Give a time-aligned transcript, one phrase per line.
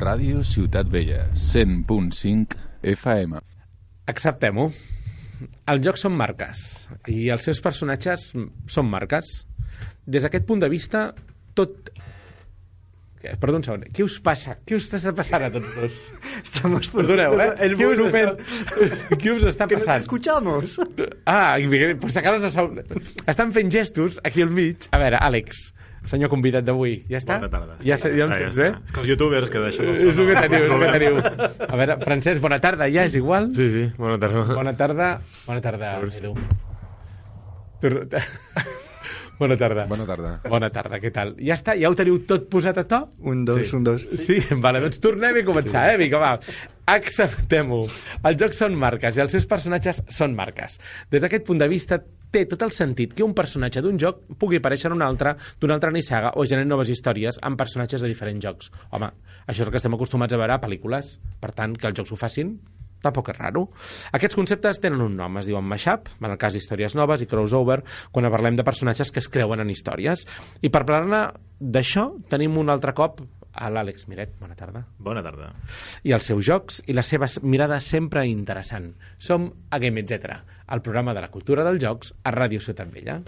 [0.00, 2.56] Ràdio Ciutat Vella, 100.5
[2.94, 3.40] FM.
[4.08, 4.70] Acceptem-ho.
[5.68, 6.62] Els jocs són marques
[7.12, 8.30] i els seus personatges
[8.68, 9.28] són marques.
[10.08, 11.10] Des d'aquest punt de vista,
[11.56, 11.90] tot...
[13.20, 13.34] Què?
[13.36, 13.84] Perdó un segon.
[13.92, 14.54] Què us passa?
[14.64, 15.98] Què us està passant a tots dos?
[16.46, 17.50] Estamos Perdoneu, eh?
[17.66, 18.00] el Què us
[19.20, 20.00] què us està Que no te passant?
[20.00, 20.78] escuchamos.
[21.28, 21.58] Ah,
[22.00, 22.64] pues sacaros a.
[23.28, 24.88] Estan fent gestos aquí al mig.
[24.96, 25.60] A veure, Àlex,
[26.06, 27.36] senyor convidat d'avui, ja està?
[27.40, 27.76] Bona tarda.
[27.84, 28.62] Ja, ja em Ah, sents està.
[28.62, 28.84] bé?
[28.84, 31.16] És que els youtubers que deixen el És el que teniu, és el que teniu.
[31.68, 33.50] A veure, Francesc, bona tarda, ja és igual?
[33.54, 34.44] Sí, sí, bona tarda.
[34.54, 35.20] Bona tarda.
[35.46, 36.34] Bona tarda, Edu.
[39.40, 39.86] Bona tarda.
[39.88, 40.30] Bona tarda.
[40.52, 41.30] Bona tarda, què tal?
[41.40, 41.72] Ja està?
[41.80, 42.98] Ja ho teniu tot posat a to?
[43.24, 43.76] Un, dos, Sí.
[43.76, 44.02] un, dos.
[44.20, 45.96] Sí, vale, doncs tornem a començar, eh?
[45.96, 46.34] Vinga, va.
[46.86, 47.86] Acceptem-ho.
[48.22, 50.78] Els jocs són marques i els seus personatges són marques.
[51.10, 54.60] Des d'aquest punt de vista, té tot el sentit que un personatge d'un joc pugui
[54.60, 58.44] aparèixer en un altre, d'una altra nissaga, o generen noves històries amb personatges de diferents
[58.44, 58.70] jocs.
[58.90, 59.10] Home,
[59.46, 61.16] això és el que estem acostumats a veure a pel·lícules.
[61.40, 62.54] Per tant, que els jocs ho facin,
[63.02, 63.66] tampoc és raro.
[64.16, 67.80] Aquests conceptes tenen un nom, es diuen mashup, en el cas d'històries noves, i crossover,
[68.12, 70.26] quan parlem de personatges que es creuen en històries.
[70.60, 71.26] I per parlar-ne
[71.60, 73.22] d'això, tenim un altre cop
[73.60, 74.32] a l'Àlex Miret.
[74.40, 75.52] Bona tarda Bona tarda.
[76.02, 78.94] i els seus jocs i la seva mirada sempre interessant.
[79.18, 83.20] Som a Game Etc., el programa de la cultura dels jocs a Ràdio Ciutat Vella.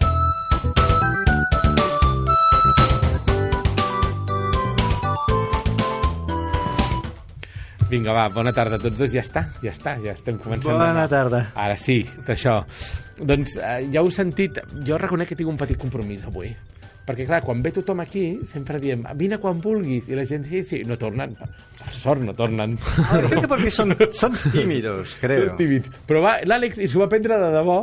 [7.92, 9.10] Vinga, va, bona tarda a tots dos.
[9.12, 10.78] Ja està, ja està, ja estem començant.
[10.80, 11.42] Bona tarda.
[11.60, 12.62] Ara sí, d'això.
[13.20, 16.54] Doncs eh, ja ho he sentit, jo reconec que tinc un petit compromís avui.
[17.06, 20.62] Perquè, clar, quan ve tothom aquí, sempre diem, vine quan vulguis, i la gent sí,
[20.62, 21.34] sí, no tornen.
[21.34, 21.48] Per,
[21.98, 22.76] sort no tornen.
[23.08, 25.48] Ahora, creo que porque son, son tímidos, creo.
[25.48, 25.90] Són tímids.
[26.06, 27.80] Però va, l'Àlex, i s'ho va prendre de debò.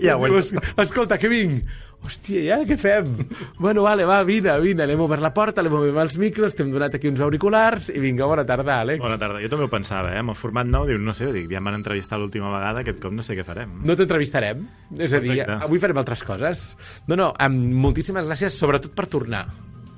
[0.00, 0.38] Diu, vuelto.
[0.42, 0.52] "Es-
[0.84, 1.64] Escolta, que vinc.
[2.00, 3.08] Hòstia, ja què fem?
[3.64, 4.86] bueno, vale, va, vine, vine.
[4.88, 8.24] L'hem obert la porta, l'hem obert els micros, t'hem donat aquí uns auriculars, i vinga,
[8.30, 9.02] bona tarda, Àlex.
[9.04, 9.42] Bona tarda.
[9.44, 10.22] Jo també ho pensava, eh?
[10.22, 13.02] Amb el format nou, diu, no sé, dic, ja em van entrevistar l'última vegada, aquest
[13.04, 13.76] cop no sé què farem.
[13.84, 14.64] No t'entrevistarem.
[14.96, 15.60] És a dir, Perfecte.
[15.68, 16.66] avui farem altres coses.
[17.06, 19.44] No, no, amb moltíssimes gràcies, sobretot per tornar.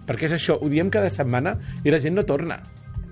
[0.08, 1.54] Perquè és això, ho diem cada setmana
[1.86, 2.58] i la gent no torna.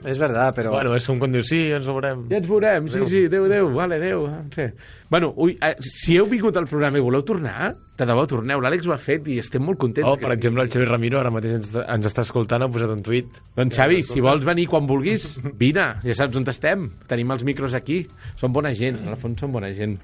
[0.04, 0.72] Es verdad, pero...
[0.72, 2.24] Bueno, és quan dius, sí, ens ho veurem.
[2.30, 4.24] Ja ens veurem, sí, sí, adéu, adéu, vale, adéu.
[4.54, 4.64] Sí.
[5.10, 8.62] Bueno, ui, eh, si heu vingut al programa i voleu tornar, de debò torneu.
[8.64, 10.08] L'Àlex ho ha fet i estem molt contents.
[10.08, 10.72] Oh, per estigui exemple, el.
[10.72, 13.40] Xavi Ramiro ara mateix ens, ens està escoltant, ha posat un tuit.
[13.58, 15.26] Doncs Xavi, si vols venir quan vulguis,
[15.60, 16.88] vine, ja saps on estem.
[17.10, 18.02] Tenim els micros aquí.
[18.40, 19.98] Són bona gent, en el fons són bona gent.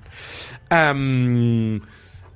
[0.68, 1.80] Um,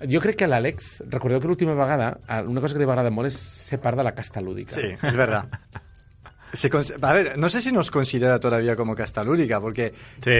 [0.08, 3.28] jo crec que l'Àlex, recordeu que l'última vegada, eh, una cosa que li m'agrada molt
[3.28, 4.72] és ser part de la casta lúdica.
[4.78, 5.50] Sí, es verdad.
[6.52, 6.68] Se
[7.02, 10.30] a ver, no sé si nos considera todavía como castalúrica, porque Sí,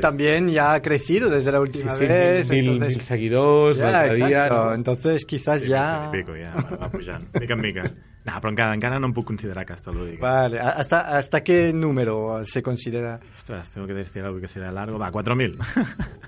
[0.00, 2.48] también ya ha crecido desde la última sí, vez.
[2.48, 4.48] mil, entonces, mil seguidors, l'altre.
[4.48, 4.74] No?
[4.74, 6.10] Entonces quizás ya...
[6.12, 7.82] Sí, pico, ja, va, va pujant, mica en mica.
[8.28, 9.90] No, però encara, encara no em puc considerar casta.
[10.20, 13.18] Vale, ¿a- ¿hasta, ¿hasta qué número se considera?
[13.38, 14.98] Ostras, tengo que decir algo que será largo.
[14.98, 15.56] Va, 4.000.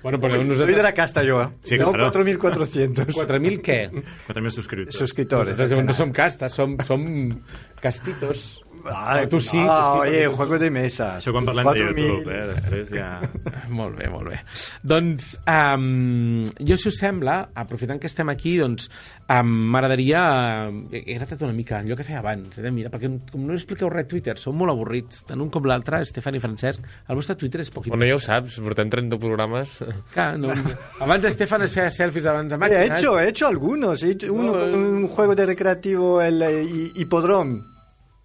[0.01, 1.51] Bueno, però Soy de la casta yo.
[1.61, 2.11] Sí, no claro.
[2.11, 3.91] 4.400 4.000 què?
[4.27, 4.97] 4.000 subscriptors.
[4.97, 5.55] suscriptores.
[5.55, 7.41] Nosaltres no som som
[7.79, 8.63] castitos.
[8.81, 11.07] Tu sí, tu sí, ah, oye, perquè tu- juego de mesa.
[11.19, 12.05] Això quan parlem de 4.000.
[12.07, 12.45] YouTube, eh?
[12.55, 13.09] Després ja...
[13.71, 14.39] Molt bé, molt bé.
[14.83, 18.89] Doncs, um, jo, si us sembla, aprofitant que estem aquí, doncs,
[19.31, 20.23] um, m'agradaria...
[20.67, 22.57] Uh, he gratat una mica allò que feia abans.
[22.59, 22.71] Eh?
[22.75, 25.23] Mira, perquè com no expliqueu res a Twitter, són molt avorrits.
[25.29, 27.93] Tant un com l'altre, Estefan i Francesc, el vostre Twitter és poquit.
[27.93, 29.79] Bueno, ja ho saps, portem 30 programes.
[30.13, 30.51] Clar, no,
[30.99, 32.97] abans Estefan es feia selfies abans de He màquines.
[32.99, 34.03] hecho, he hecho algunos.
[34.03, 34.75] He hecho uno No, eh.
[34.75, 37.61] un juego de recreativo, el eh, hi- hipodrome.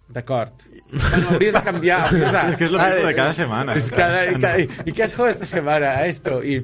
[0.09, 0.53] D'acord.
[0.91, 1.97] Bueno, hauries de canviar.
[2.07, 2.43] Hauries de...
[2.53, 3.73] És que és lo Ah, mismo eh, de cada setmana.
[3.75, 5.89] És cada, i, cada, i, què has jugat esta setmana?
[6.07, 6.37] Esto.
[6.47, 6.61] I,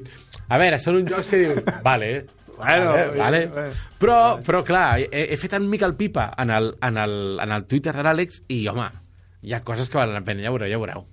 [0.47, 2.13] a veure, són uns jocs que dius, vale,
[2.53, 3.39] Bueno, vale, vale.
[3.51, 3.73] bueno.
[3.99, 7.51] Però, però clar, he, he fet en mica el pipa en el, en el, en
[7.51, 8.85] el Twitter de l'Àlex i, home,
[9.43, 11.03] hi ha coses que valen la pena, ja ho veureu, ja ho veureu.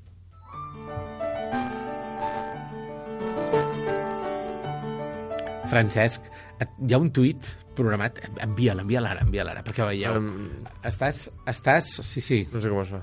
[5.71, 6.23] Francesc,
[6.61, 7.47] hi ha un tuit
[7.81, 10.17] programat, envia'l, envia'l ara, envia'l ara, perquè veieu.
[10.19, 10.49] Um,
[10.85, 12.99] Estàs, estàs, sí, sí, no sé com es fa.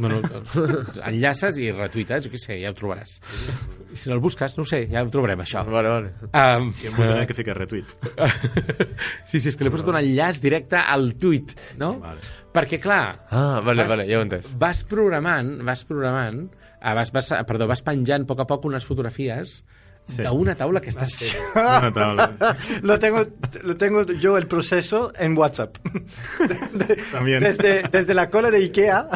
[0.00, 0.20] no, no,
[1.10, 3.18] enllaces i retuites, jo què sé, ja ho trobaràs.
[3.92, 5.64] I si no el busques, no ho sé, ja ho trobarem, això.
[5.68, 6.14] Vale, vale.
[6.30, 7.90] Um, I em voldrà que fica retweet.
[9.28, 11.94] sí, sí, és que li he posat un enllaç directe al tuit, no?
[12.02, 12.24] Vale.
[12.54, 13.04] Perquè, clar,
[13.34, 14.48] Ah, vale, Vas- vale, ja ho entès.
[14.58, 16.46] vas programant, vas programant,
[16.80, 19.60] ah, vas, vas, perdó, vas penjant a poc a poc unes fotografies
[20.06, 20.22] Sí.
[20.22, 21.44] d'una taula que estàs fent.
[21.56, 22.26] Una taula.
[22.82, 23.24] lo, tengo,
[23.62, 25.78] lo tengo yo el proceso en WhatsApp.
[26.74, 27.40] De- También.
[27.42, 29.08] Desde, desde la cola de Ikea.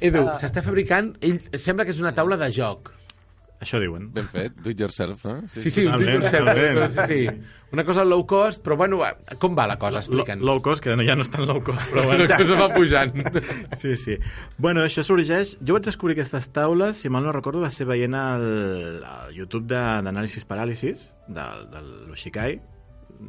[0.00, 2.90] Edu, s'està fabricant, ell, sembla que és una taula de joc.
[3.62, 4.08] Això diuen.
[4.12, 5.36] Ben fet, do it yourself, no?
[5.54, 6.78] Sí, sí, un Totalment, concepte, totalment.
[6.96, 7.50] però sí, sí.
[7.72, 8.98] Una cosa low cost, però bueno,
[9.40, 10.00] com va la cosa?
[10.02, 10.42] Explica'ns.
[10.44, 12.66] Low cost, que no, ja no és tan low cost, però Bueno, que se va
[12.74, 13.14] pujant.
[13.80, 14.18] Sí, sí.
[14.58, 15.54] Bueno, això sorgeix...
[15.62, 18.44] Jo vaig descobrir aquestes taules, si mal no recordo, va ser veient el,
[19.06, 22.58] el YouTube de- d'anàlisis paràlisis, del, del l'Oshikai,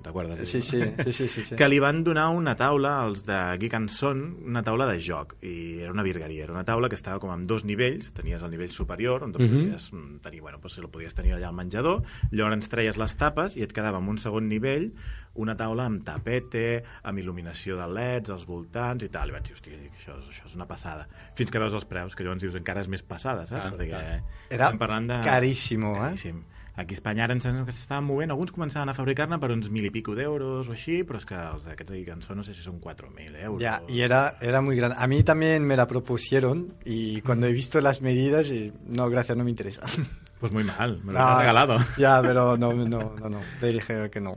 [0.02, 0.48] t'acordes?
[0.50, 1.56] Sí, sí, sí, sí, sí, sí.
[1.56, 5.36] que li van donar una taula als de Geek and Son, una taula de joc
[5.42, 8.50] i era una virgueria, era una taula que estava com amb dos nivells, tenies el
[8.52, 9.50] nivell superior on Mhm.
[9.50, 12.02] podies mm, tenir, bueno, doncs el podies tenir allà al menjador,
[12.32, 14.92] llavors treies les tapes i et quedava en un segon nivell
[15.36, 19.56] una taula amb tapete, amb il·luminació de leds als voltants i tal, i vaig dir,
[19.56, 21.08] hòstia, això, és- això és una passada.
[21.36, 23.66] Fins que veus els preus, que llavors dius encara és més passada, saps?
[23.66, 24.24] Ah, Perquè clar.
[24.50, 25.20] Era parlant de...
[25.26, 26.10] caríssimo, eh?
[26.14, 26.44] Caríssim.
[26.76, 29.68] Aquí a Espanya ara ens sembla que s'estaven movent, alguns començaven a fabricar-ne per uns
[29.70, 32.56] mil i pico d'euros o així, però és que els d'aquests de Geekanson no sé
[32.58, 33.62] si són 4.000 euros.
[33.62, 34.96] Ya, y era, era muy grande.
[34.98, 39.38] A mí también me la propusieron y cuando he visto las medidas, y, no, gracias,
[39.38, 39.82] no me interesa.
[40.44, 41.78] Pues muy mal, me lo No, has regalado.
[41.98, 43.40] Ya, pero no, no, no, no.
[43.62, 44.36] Le dije que no.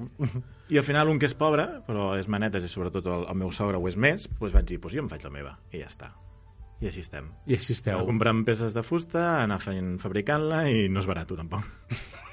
[0.68, 3.50] I al final un que és pobre, però és manetes i sobretot el, el meu
[3.50, 5.88] sogre ho és més, doncs vaig dir, pues jo em faig la meva, i ja
[5.90, 6.12] està.
[6.78, 7.32] I així estem.
[7.50, 8.04] I així esteu.
[8.06, 11.66] Comprant peces de fusta, anar fent, fabricant-la i no és barat tampoc.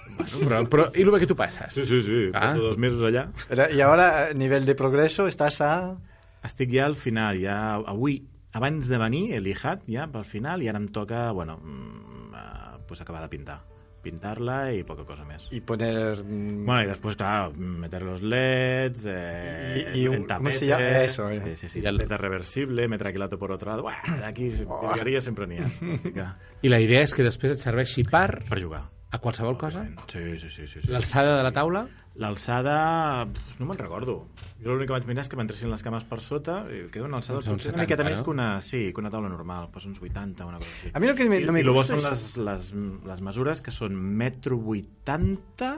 [0.44, 1.74] Però, però, I el bé que tu passes?
[1.74, 2.54] Sí, sí, sí, Ah.
[2.56, 3.30] dos mesos allà.
[3.50, 5.98] Pero, y ahora, a nivel de progreso, estás a...
[6.44, 8.18] Estic ja al final, ja avui,
[8.52, 12.82] abans de venir, he lijat ja pel final i ara em toca, bueno, mm, eh,
[12.88, 13.62] pues acabar de pintar.
[14.04, 15.46] Pintar-la i poca cosa més.
[15.50, 16.22] Y poner...
[16.22, 20.52] mm, Bueno, y después, claro, meter los LEDs, eh, Y- y un- el ¿cómo tapete,
[20.58, 20.84] se llama?
[21.04, 21.42] Eso, eh.
[21.46, 21.80] Sí, sí, sí.
[21.80, 23.84] Y el- Tapete reversible, metre aquilato por otro lado.
[23.84, 26.36] Buah, aquí virgueria sempre n'hi ha.
[26.62, 28.90] I la idea és que després et serveixi per Per jugar.
[29.14, 29.84] A qualsevol cosa?
[30.10, 30.66] Sí, sí, sí.
[30.68, 30.90] sí, sí.
[30.90, 31.84] L'alçada de la taula?
[32.18, 33.26] L'alçada,
[33.60, 34.16] no me'n recordo.
[34.62, 37.20] Jo l'únic que vaig mirar és que m'entressin les cames per sota i queda una
[37.22, 38.26] alçada Doncs potser una miqueta 70, més no?
[38.26, 40.92] que una, sí, que una taula normal, pues uns 80, una cosa així.
[40.94, 43.22] A mí lo que I, no me i el gusta són es- les, les, les
[43.30, 45.72] mesures que són metro 80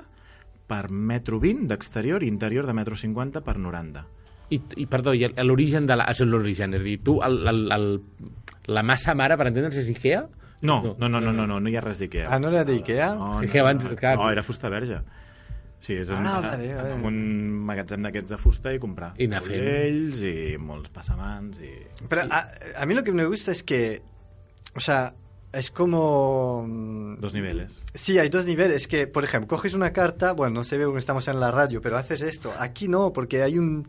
[0.68, 4.06] per metro 20 d'exterior i interior de metro 50 per 90.
[4.56, 6.06] I, i perdó, i el- l'origen de la...
[6.12, 7.88] És l'origen, és a dir, tu, el, el, el,
[8.70, 10.26] la massa mare, per entendre'ns, és Ikea?
[10.62, 12.28] No, no, no, no, no, no, no hi ha res d'Ikea.
[12.32, 13.16] Ah, no era de Ikea?
[13.16, 14.18] No, Sí no, que abans, no, clar.
[14.18, 15.02] no, era fusta verge.
[15.86, 16.94] Sí, és en, Ah, vale, vale.
[16.96, 17.18] en un
[17.68, 19.12] magatzem d'aquests de fusta i comprar.
[19.22, 19.60] I anar fent.
[19.62, 21.74] Taulells i molts passamans i...
[22.10, 22.40] Pero a,
[22.82, 24.02] a mí lo que me gusta es que,
[24.76, 25.14] o sea,
[25.54, 26.66] es como...
[27.20, 27.72] Dos niveles.
[27.94, 28.88] Sí, hay dos niveles.
[28.88, 31.82] Que, por ejemplo, coges una carta, bueno, no se ve porque estamos en la radio,
[31.82, 32.52] pero haces esto.
[32.60, 33.86] Aquí no, porque hay un...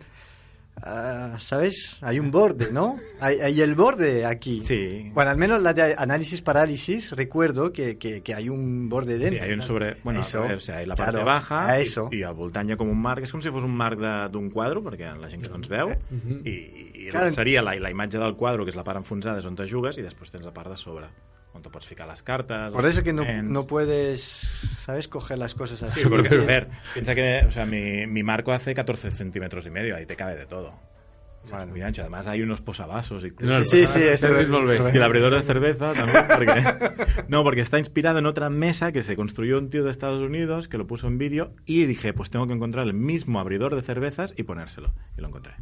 [0.83, 1.99] ah, ¿Sabes?
[2.03, 2.97] Hay un borde, ¿no?
[3.21, 4.61] Hay, hay el borde aquí.
[4.61, 5.11] Sí.
[5.15, 9.25] Bueno, al menos la de análisis parálisis, recuerdo que, que, que hay un borde Sí,
[9.25, 9.45] dentro.
[9.45, 9.97] hay un sobre...
[10.05, 12.09] Bueno, Eso, a veure, o sigui, hi ha la part claro, baja a eso.
[12.13, 13.25] i, i al voltant hi ha com un marc.
[13.25, 15.69] És com si fos un marc de- d'un quadre, perquè la gent que no ens
[15.69, 15.95] veu,
[16.45, 16.57] i,
[17.07, 17.31] i Claro.
[17.31, 19.97] seria la, la imatge del quadre, que és la part enfonsada, és on te jugues,
[19.97, 21.07] i després tens la part de sobre,
[21.63, 22.73] pots ficar les cartes...
[22.73, 24.21] Por eso que no, no puedes,
[24.79, 25.09] ¿sabes?
[25.09, 26.01] Coger las cosas así.
[26.01, 29.71] Sí, porque, a ver, piensa que o sea, mi, mi marco hace 14 centímetros y
[29.71, 30.75] medio, ahí te cabe de todo.
[31.47, 32.03] O sea, es muy ancho.
[32.03, 34.23] Además hay unos posavasos y No, Sí, sí, es-.
[34.23, 37.25] Y el abridor de cerveza también, porque...
[37.29, 40.69] No, porque está inspirado en otra mesa que se construyó un tío de Estados Unidos,
[40.69, 43.83] que lo puso en vídeo, y dije, pues tengo que encontrar el mismo abridor de
[43.83, 44.93] cervezas y ponérselo.
[45.17, 45.55] Y lo encontré.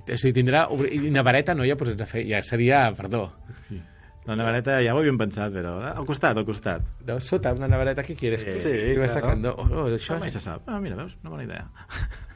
[0.00, 0.68] O sigui, tindrà...
[0.72, 1.64] I una vareta, no?
[1.66, 3.34] Ja, pues, ja, fer, ja seria, perdó,
[3.68, 3.82] Sí.
[4.28, 6.82] La nevareta ja ho havíem pensat, però al costat, al costat.
[7.06, 8.42] de sota una navareta, què quieres?
[8.42, 9.26] Sí, Que vas claro.
[9.26, 9.54] sacando.
[9.56, 10.14] Oh, oh, això...
[10.14, 10.68] Això mai se sap.
[10.68, 11.16] Ah, mira, veus?
[11.22, 11.68] Una bona idea.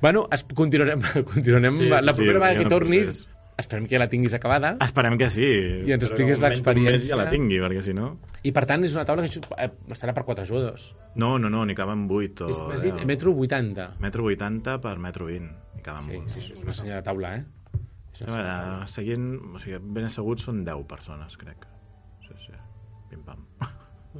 [0.00, 1.02] Bueno, es, continuarem,
[1.34, 3.26] continuarem Sí, sí, la sí, propera hi vegada que una tornis, procés.
[3.60, 5.44] esperem que ja la tinguis acabada, Esperem que sí.
[5.84, 7.10] I ens expliquis l'experiència.
[7.12, 8.14] Ja la tingui, perquè si no...
[8.42, 10.94] i per tant és una taula que eh, estarà per quatre jugadors.
[11.20, 12.70] No, no, no, n'hi caben 8 o...
[12.72, 13.90] És, dit, metro 80.
[14.00, 15.52] Metro 80 per metro 20.
[15.76, 16.32] N'hi caben Sí, molts.
[16.32, 17.44] sí, sí, és una senyora taula, eh?
[18.26, 21.66] A veure, seguint, o sigui, ben asseguts són 10 persones, crec.
[22.26, 22.52] Sí, sí.
[23.10, 23.46] Pim-pam.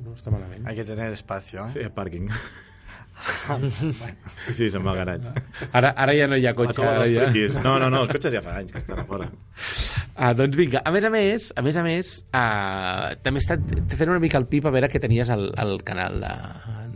[0.01, 0.67] No està malament.
[0.67, 1.71] Hay que tener espacio, ¿eh?
[1.75, 2.31] Sí, pàrquing.
[4.57, 5.33] Sí, se'n va al garatge.
[5.77, 7.27] Ara, ara ja no hi ha cotxe, todos ara ja...
[7.61, 9.29] No, no, no, els cotxes ja fa anys que estan a fora.
[10.15, 13.95] Ah, doncs vinga, a més a més, a més a més, uh, també he estat
[13.97, 16.35] fent una mica el pip a veure que tenies al, al canal de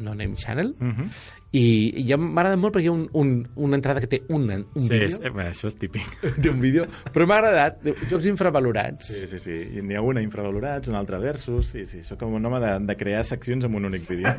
[0.01, 1.09] No Name Channel Mm -hmm.
[1.55, 1.61] I,
[2.01, 3.29] i ja m'ha agradat molt perquè hi ha un, un,
[3.63, 6.09] una entrada que té un, un Sí, vídeo, és, eh, això és típic.
[6.43, 7.79] té un vídeo, però m'ha agradat,
[8.11, 9.07] jocs infravalorats.
[9.13, 9.59] Sí, sí, sí.
[9.85, 11.71] N'hi ha una infravalorats, una altra versus.
[11.75, 14.35] Sí, sí, sóc com un home de, de crear seccions amb un únic vídeo.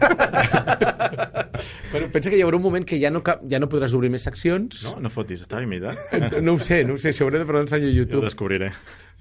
[1.91, 4.09] Bueno, pensa que hi haurà un moment que ja no, cap, ja no podràs obrir
[4.11, 4.81] més seccions.
[4.83, 5.95] No, no fotis, està limitat.
[6.19, 8.25] No, no ho sé, no ho sé, això hauré de preguntar a Jo ho YouTube.
[8.27, 8.71] descobriré.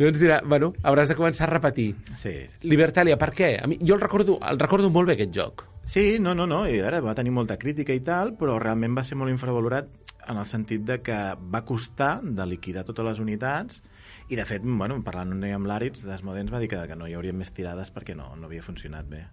[0.00, 1.92] Llavors dirà, bueno, hauràs de començar a repetir.
[2.18, 2.66] Sí, sí.
[2.68, 3.52] Libertalia, per què?
[3.62, 5.62] A mi, jo el recordo, el recordo molt bé, aquest joc.
[5.84, 9.04] Sí, no, no, no, i ara va tenir molta crítica i tal, però realment va
[9.04, 9.90] ser molt infravalorat
[10.28, 11.16] en el sentit de que
[11.52, 13.82] va costar de liquidar totes les unitats
[14.30, 17.36] i, de fet, bueno, parlant amb l'Àrits, Desmodens va dir que, que no hi haurien
[17.36, 19.26] més tirades perquè no, no havia funcionat bé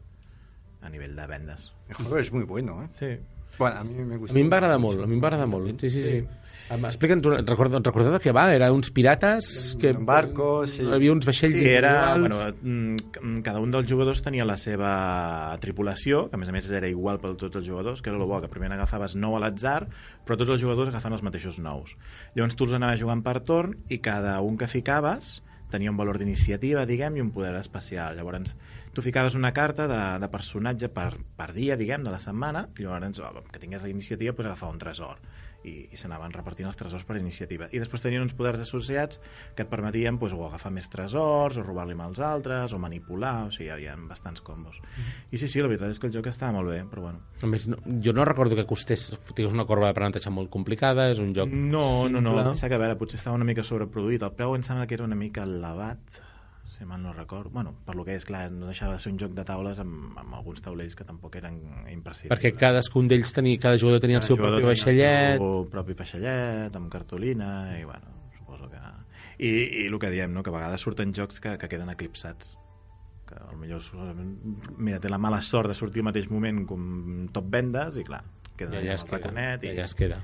[0.81, 1.71] a nivell de vendes.
[1.87, 2.89] El juego es muy bueno, ¿eh?
[2.99, 3.11] Sí.
[3.57, 4.33] Bueno, a mí me gusta.
[4.33, 5.79] A mi em va agradar molt, a mi em va agradar molt.
[5.79, 6.17] Sí, sí, sí.
[6.17, 6.40] Em-
[6.71, 8.45] Explica'ns, recordeu de què va?
[8.55, 9.91] Era uns pirates que...
[9.91, 10.85] Un barco, sí.
[10.85, 12.61] Hi havia uns vaixells Sí, era, individuals.
[12.63, 12.95] bueno,
[13.27, 14.93] mm, cada un dels jugadors tenia la seva
[15.59, 18.23] tripulació, que a més a més era igual per tots els jugadors, que era el
[18.23, 19.89] bo, que primer agafaves nou a l'atzar,
[20.23, 21.97] però tots els jugadors agafen els mateixos nous.
[22.35, 26.17] Llavors tu els anaves jugant per torn i cada un que ficaves tenia un valor
[26.19, 28.15] d'iniciativa, diguem, i un poder especial.
[28.15, 28.55] Llavors,
[28.91, 32.83] tu ficaves una carta de, de personatge per, per dia, diguem, de la setmana, i
[32.83, 35.19] llavors, que tingués la iniciativa, doncs agafava un tresor
[35.63, 37.67] i, i s'anaven repartint els tresors per iniciativa.
[37.71, 39.19] I després tenien uns poders associats
[39.55, 43.47] que et permetien pues, o agafar més tresors, o robar-li amb els altres, o manipular,
[43.47, 44.79] o sigui, hi havia bastants combos.
[45.31, 47.21] I sí, sí, la veritat és que el joc estava molt bé, però bueno.
[47.41, 49.09] A més, no, jo no recordo que costés...
[49.31, 52.43] Tingués una corba d'aprenentatge molt complicada, és un joc No, no, no, simple.
[52.49, 54.25] pensa que a veure, potser estava una mica sobreproduït.
[54.25, 56.21] El preu em sembla que era una mica elevat,
[56.81, 57.51] si mal no recordo.
[57.51, 60.15] Bueno, per lo que és, clar, no deixava de ser un joc de taules amb,
[60.17, 61.59] amb alguns taulells que tampoc eren
[61.91, 62.33] imprescindibles.
[62.33, 65.35] Perquè cadascun d'ells tenia, cada jugador tenia el seu Cada propi vaixellet...
[65.35, 68.81] El seu propi vaixellet, amb cartolina, i bueno, suposo que...
[69.37, 69.51] I,
[69.83, 72.57] i el que diem, no?, que a vegades surten jocs que, que queden eclipsats
[73.31, 74.11] que potser
[74.75, 78.25] mira, té la mala sort de sortir al mateix moment com top vendes i clar,
[78.59, 80.17] queda Ja, allà es el queda, i, ja es queda.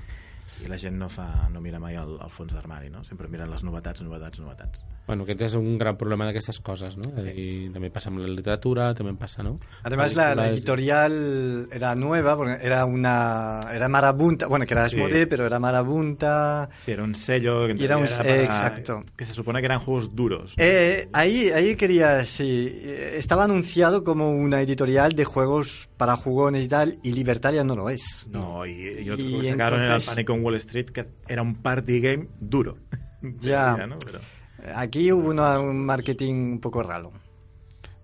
[0.60, 3.06] i la gent no, fa, no mira mai el, el fons d'armari, no?
[3.06, 4.84] Sempre miren les novetats, novetats, novetats.
[5.08, 7.08] Bueno, aquest és un gran problema d'aquestes coses, no?
[7.16, 7.30] Sí.
[7.32, 9.54] Dir, també passa amb la literatura, també passa, no?
[9.88, 13.60] Además, la, la editorial era nueva, porque era una.
[13.72, 14.96] Era marabunta, bueno, que era Sí.
[14.96, 16.68] Asmodee, pero era marabunta.
[16.84, 19.04] Sí, era un sello que era un- teoría para- exacto.
[19.16, 20.52] que se supone que eran juegos duros.
[20.58, 22.70] Eh, ahí, ahí quería, sí.
[22.84, 27.88] Estaba anunciado como una editorial de juegos para jugones y tal, y Libertalia no lo
[27.88, 28.26] es.
[28.30, 31.06] No, y, y otro Y que sacaron era el entonces- Panic on Wall Street, que
[31.26, 32.76] era un party game duro.
[33.40, 33.74] Ya.
[33.86, 33.98] ¿no?
[34.04, 34.18] Pero...
[34.74, 37.12] Aquí hubo una- un marketing un poco raro.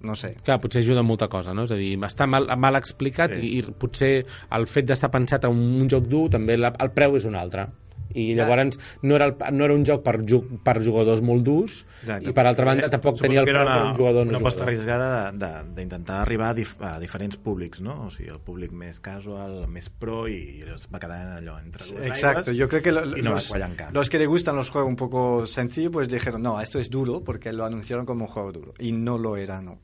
[0.00, 0.36] No sé.
[0.44, 1.64] Clar, potser ajuda en molta cosa, no?
[1.64, 3.40] És a dir, està mal, mal explicat Sí.
[3.40, 7.16] i, i potser el fet d'estar pensat en un joc dur, també la, el preu
[7.16, 7.66] és un altre.
[8.14, 8.44] I Ja.
[8.46, 12.30] llavors no era, el, no era un joc per, ju, per jugadors molt durs Exacte.
[12.30, 14.38] i per altra banda Eh, tampoc suposo tenia el preu per un jugador no una
[14.38, 18.06] aposta de- d'intentar arribar a, dif a diferents públics, no?
[18.06, 21.84] O sigui, el públic més casual, el més pro, i es va quedar allò entre
[21.84, 23.52] dues Exacto, aigües, yo creo que lo- y no los,
[23.92, 27.22] los que le gustan los juegos un poco sencillos, pues dijeron, no, esto es duro,
[27.24, 28.74] porque lo anunciaron como un juego duro.
[28.78, 29.78] Y no lo era, no.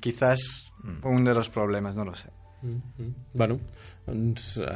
[0.00, 1.06] Quizás Mm.
[1.06, 2.30] uno de los problemas, no lo sé.
[2.62, 3.12] Mm -hmm.
[3.32, 3.58] Bueno,
[4.06, 4.66] doncs uh,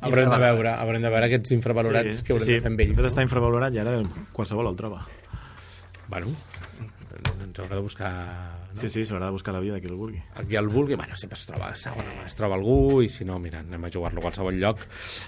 [0.00, 2.96] haurem de veure, haurem de veure aquests infravalorats que haurem sí, de fer amb ells.
[2.96, 3.08] No?
[3.08, 5.06] està infravalorat i ara qualsevol el troba.
[6.08, 6.34] Bueno,
[7.54, 8.12] ens haurà de buscar...
[8.74, 8.80] No?
[8.80, 10.20] Sí, sí, s'haurà de buscar la vida qui el vulgui.
[10.34, 13.38] aquí el vulgui, bueno, sempre es troba a segona es troba algú i si no,
[13.38, 14.80] mira, anem a jugar-lo a qualsevol lloc.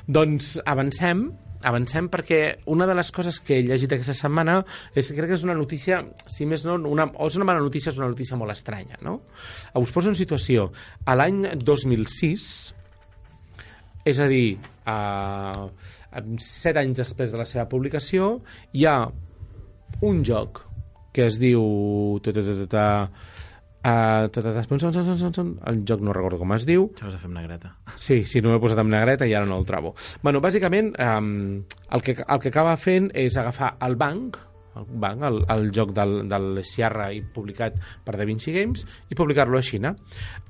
[0.07, 1.31] Doncs avancem,
[1.63, 2.41] avancem perquè
[2.73, 4.59] una de les coses que he llegit aquesta setmana
[4.95, 7.93] és crec que és una notícia, si més no, una, o és una mala notícia,
[7.93, 9.21] és una notícia molt estranya, no?
[9.81, 10.71] Us poso en situació.
[11.07, 12.49] A l'any 2006,
[14.07, 15.67] és a dir, uh,
[16.43, 18.37] set anys després de la seva publicació,
[18.73, 18.99] hi ha
[20.07, 20.63] un joc
[21.17, 21.63] que es diu...
[22.23, 22.87] ta, ta, ta, ta, ta,
[23.87, 26.89] Uh, ta, ta, ta, son, son, son, son, el joc no recordo com es diu
[26.89, 27.69] Això vas a fer amb negreta.
[27.95, 29.93] sí, sí, no m'he posat amb negreta i ara no el trobo
[30.25, 31.29] bueno, bàsicament um,
[31.95, 34.41] el, que, el que acaba fent és agafar el banc
[34.81, 39.15] el, banc, el, el joc del, del Sierra i publicat per Da Vinci Games i
[39.15, 39.95] publicar-lo a Xina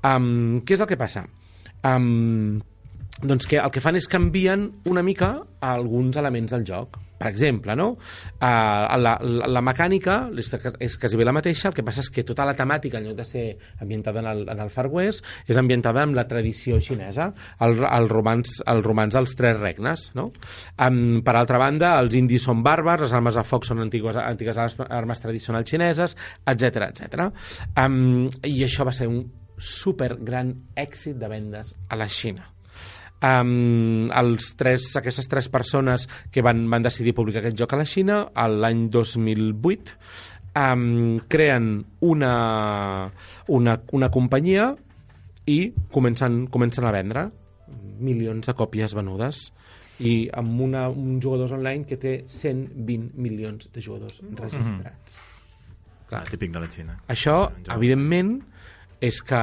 [0.01, 1.27] um, què és el que passa?
[1.85, 2.57] Um,
[3.23, 5.33] doncs que el que fan és canvien una mica
[5.65, 6.99] alguns elements del joc.
[7.17, 7.87] Per exemple, no?
[8.37, 10.51] Uh, la, la, la mecànica és,
[10.85, 13.15] és quasi bé la mateixa, el que passa és que tota la temàtica, en lloc
[13.17, 13.45] de ser
[13.81, 17.31] ambientada en el, en el Far West, és ambientada amb la tradició xinesa,
[17.65, 20.11] el, el, romans, el romans dels tres regnes.
[20.17, 20.27] No?
[20.77, 24.61] Um, per altra banda, els indis són bàrbars, les armes de foc són antigues, antigues
[24.61, 26.13] armes, armes tradicionals xineses,
[26.45, 27.25] etc etc.
[27.81, 29.23] Um, I això va ser un
[29.57, 32.45] super gran èxit de vendes a la Xina
[33.23, 37.87] um, els tres, aquestes tres persones que van, van decidir publicar aquest joc a la
[37.87, 39.97] Xina l'any 2008
[40.57, 43.11] um, creen una,
[43.47, 44.71] una, una companyia
[45.47, 45.59] i
[45.93, 47.29] comencen, comencen a vendre
[47.97, 49.47] milions de còpies venudes
[50.03, 55.15] i amb una, un jugadors online que té 120 milions de jugadors registrats.
[56.07, 56.93] Clar, típic de la Xina.
[57.11, 57.39] Això,
[57.73, 58.37] evidentment,
[59.01, 59.39] és que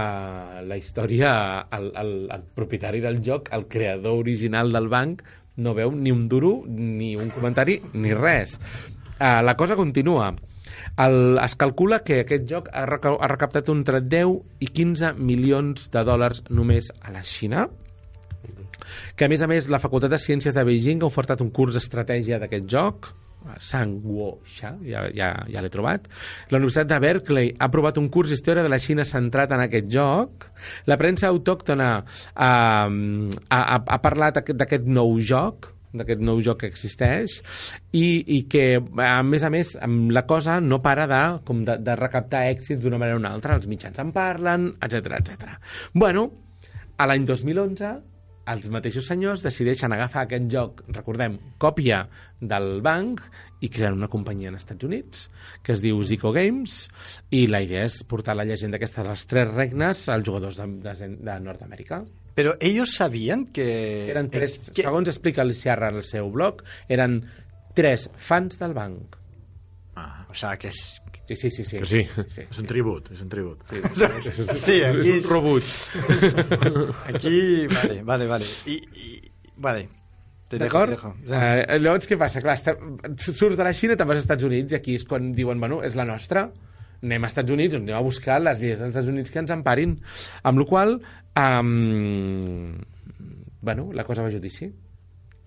[0.66, 1.30] la història,
[1.76, 5.22] el, el, el propietari del joc, el creador original del banc,
[5.56, 8.58] no veu ni un duro, ni un comentari, ni res.
[9.20, 10.32] Uh, la cosa continua.
[10.98, 14.34] El, es calcula que aquest joc ha, reca ha recaptat entre 10
[14.64, 17.68] i 15 milions de dòlars només a la Xina,
[19.14, 21.78] que a més a més la Facultat de Ciències de Beijing ha ofertat un curs
[21.78, 23.12] d'estratègia d'aquest joc,
[23.60, 24.74] Sang Wo ja,
[25.14, 26.08] ja, ja l'he trobat.
[26.50, 29.90] La Universitat de Berkeley ha aprovat un curs d'història de la Xina centrat en aquest
[29.92, 30.48] joc.
[30.90, 32.50] La premsa autòctona ha,
[32.88, 37.36] ha, ha, ha parlat aquest- d'aquest nou joc, d'aquest nou joc que existeix
[37.94, 39.76] i, i que, a més a més,
[40.10, 43.54] la cosa no para de, com de, de recaptar èxits d'una manera o una altra.
[43.60, 45.54] Els mitjans en parlen, etc etc.
[45.94, 46.26] Bueno,
[46.98, 47.94] a l'any 2011
[48.50, 52.02] els mateixos senyors decideixen agafar aquest joc, recordem, còpia
[52.40, 53.22] del banc
[53.64, 55.22] i creen una companyia als Estats Units
[55.64, 56.88] que es diu Zico Games
[57.32, 60.66] i la idea és portar la llegenda aquesta de les tres regnes als jugadors de,
[60.84, 62.02] de, de Nord-Amèrica.
[62.34, 64.10] Pero ellos sabían que...
[64.10, 67.20] Eren tres, que- segons explica el Sierra al seu blog, eren
[67.74, 69.16] tres fans del banc.
[69.96, 71.00] Ah, O sea, que es...
[71.26, 71.64] Sí, sí, sí.
[71.64, 71.78] sí.
[71.78, 72.02] Que sí.
[72.28, 72.42] sí.
[72.50, 73.62] és un tribut, és un tribut.
[73.70, 73.80] Sí.
[74.60, 75.64] Sí, aquí És un rebut.
[77.10, 78.44] Aquí, vale, vale, vale.
[78.66, 79.88] Y, y- vale.
[80.54, 80.92] D'acord?
[81.26, 82.42] Eh, llavors, què passa?
[82.44, 82.76] Clar, està,
[83.24, 85.80] surts de la Xina, te'n vas als Estats Units i aquí és quan diuen, bueno,
[85.82, 86.44] és la nostra.
[87.02, 89.96] Anem als Estats Units, anem a buscar les lleis dels Estats Units que ens emparin.
[90.44, 92.78] Amb la qual cosa, um,
[93.64, 94.70] bueno, la cosa va a judici.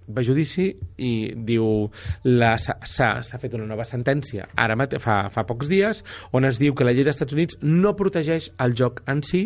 [0.08, 0.70] Va a judici
[1.04, 1.12] i
[1.48, 1.90] diu
[2.24, 6.88] s'ha fet una nova sentència ara mate, fa, fa pocs dies on es diu que
[6.88, 9.44] la llei dels Estats Units no protegeix el joc en si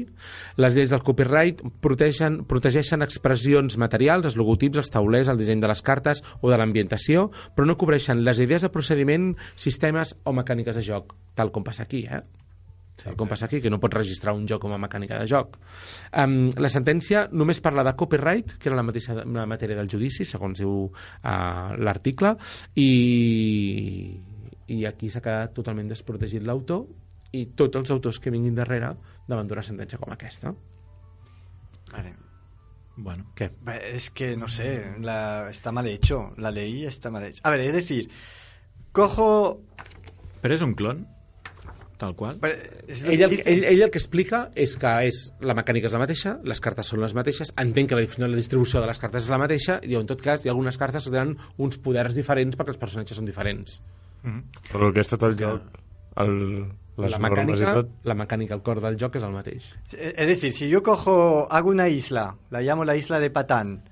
[0.61, 5.71] les lleis del copyright protegen, protegeixen expressions materials, els logotips, els taulers, el disseny de
[5.71, 10.77] les cartes o de l'ambientació, però no cobreixen les idees de procediment, sistemes o mecàniques
[10.77, 12.23] de joc, tal com passa aquí, eh?
[13.01, 15.57] Tal com passa aquí, que no pots registrar un joc com a mecànica de joc.
[16.13, 20.25] Um, la sentència només parla de copyright, que era la mateixa la matèria del judici,
[20.27, 22.35] segons diu uh, l'article,
[22.75, 22.89] i,
[24.75, 26.85] i aquí s'ha quedat totalment desprotegit l'autor
[27.37, 28.91] i tots els autors que vinguin darrere
[29.27, 30.53] davant d'una sentència com aquesta.
[31.91, 32.17] vale.
[32.97, 33.49] Bueno, Què?
[33.87, 36.33] Es que, no sé, la, está mal hecho.
[36.37, 37.41] La ley está mal hecha.
[37.43, 38.09] A ver, es decir,
[38.91, 39.63] cojo...
[40.41, 41.05] però és un clon,
[42.01, 42.39] tal qual.
[42.87, 45.93] Es lo Ell el, ell, ell el que explica és que és, la mecànica és
[45.93, 49.27] la mateixa, les cartes són les mateixes, entenc que la, la distribució de les cartes
[49.27, 52.17] és la mateixa, i en tot cas hi ha algunes cartes que tenen uns poders
[52.17, 53.77] diferents perquè els personatges són diferents.
[54.23, 54.65] Mhm.
[54.71, 55.79] Però el que és tot el joc,
[56.25, 56.35] el,
[56.97, 57.93] les la tot...
[58.03, 59.71] la mecànica, el cor del joc és el mateix.
[59.93, 63.83] Es decir, si yo cojo, hago una isla, la llamo la isla de Patán,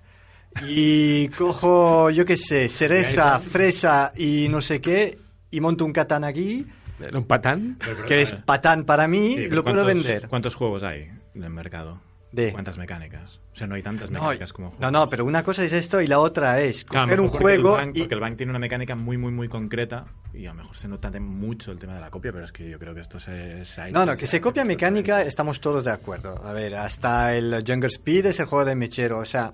[0.67, 5.19] y cojo, yo qué sé, cereza, fresa y no sé qué,
[5.51, 6.65] y monto un Catán aquí,
[7.13, 7.81] un patant?
[8.07, 10.29] que es Patán para mí, Sí, lo puedo ¿cuántos- vender.
[10.29, 12.01] ¿Cuántos juegos hay en el mercado?
[12.31, 13.39] De- ¿Cuántas mecánicas?
[13.53, 14.81] O sea, no hay tantas No, mecánicas como juegos.
[14.81, 17.41] no, no, pero una cosa es esto y la otra es Claro, coger un mejor
[17.41, 17.99] porque juego el bank, y...
[18.01, 20.87] Porque el bank tiene una mecánica muy, muy, muy concreta y a lo mejor se
[20.87, 23.19] nota de mucho el tema de la copia, pero es que yo creo que esto
[23.19, 23.65] se...
[23.65, 26.39] se ha No, no, que se copia mecánica, estamos todos de acuerdo.
[26.45, 29.51] A ver, hasta el Jungle Speed es el juego de mechero, o sea...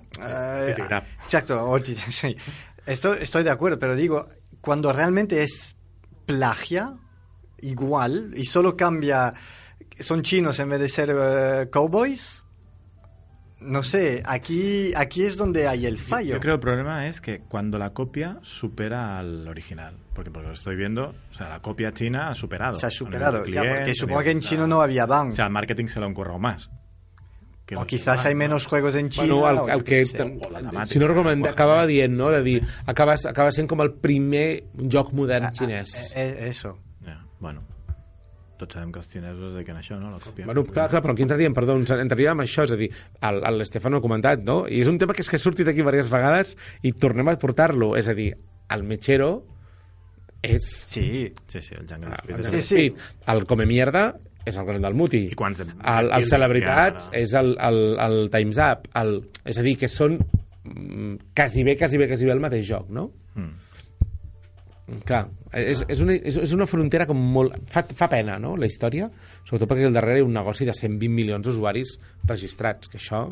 [0.66, 1.04] Titi Grab.
[1.24, 2.36] exacto, o Titi- sí.
[2.84, 4.28] Esto, estoy de acuerdo, pero digo,
[4.60, 5.74] cuando realmente es
[6.26, 6.92] plagia,
[7.68, 9.32] igual, y solo cambia...
[10.00, 12.44] Son chinos en vez de ser eh, cowboys,
[13.60, 16.34] no sé, aquí, aquí es donde hay el Yo- fallo.
[16.34, 19.96] Yo creo que el problema es que cuando la copia supera al original.
[20.14, 22.78] Porque por lo que estoy viendo, o sea, la copia china ha superado.
[22.78, 25.06] Se ha a superado, de ya, cliente, porque a supongo que en chino no había
[25.06, 25.30] bank.
[25.30, 26.70] O sea, el marketing se lo han currado más.
[27.66, 28.38] que o quizás hay ¿no?
[28.38, 29.34] menos juegos en China.
[29.34, 32.42] Bueno, el, o el yo que, temàtica, si no recordo, la acabava dient, no?, de
[32.42, 36.12] dir, acaba, acaba sent com el primer joc modern Ah, ah, xinès.
[36.14, 36.78] eh, eh, eso.
[37.40, 37.62] Bueno.
[38.56, 40.10] Tots sabem que els xinesos es dediquen això, no?
[40.14, 40.46] La còpia.
[40.48, 42.88] Bueno, clar, clar, però aquí entraríem, perdó, entraríem en això, és a dir,
[43.20, 44.62] el- el l'Estefano ha comentat, no?
[44.66, 47.36] I és un tema que és que ha sortit aquí diverses vegades i tornem a
[47.36, 48.30] portar-lo, és a dir,
[48.70, 49.44] el mechero
[50.42, 50.62] és...
[50.88, 51.34] Sí.
[51.46, 52.38] Sí, sí, el Jungle Ah, Speed.
[52.38, 52.94] el, és- Sí, sí,
[53.26, 54.14] el Come Mierda
[54.46, 55.26] és el gran del Muti.
[55.32, 57.18] I quants de- el, el Celebritats ara.
[57.18, 58.88] és el, el, el Time's Up.
[58.94, 60.16] El, és a dir, que són
[60.64, 63.10] mm, quasi bé, quasi bé, quasi bé el mateix joc, no?
[63.34, 63.50] Mm.
[64.86, 67.56] Clar, és, és, una, és, és una frontera com molt...
[67.74, 69.08] Fa, fa pena, no?, la història,
[69.42, 73.24] sobretot perquè al darrere hi ha un negoci de 120 milions d'usuaris registrats, que això...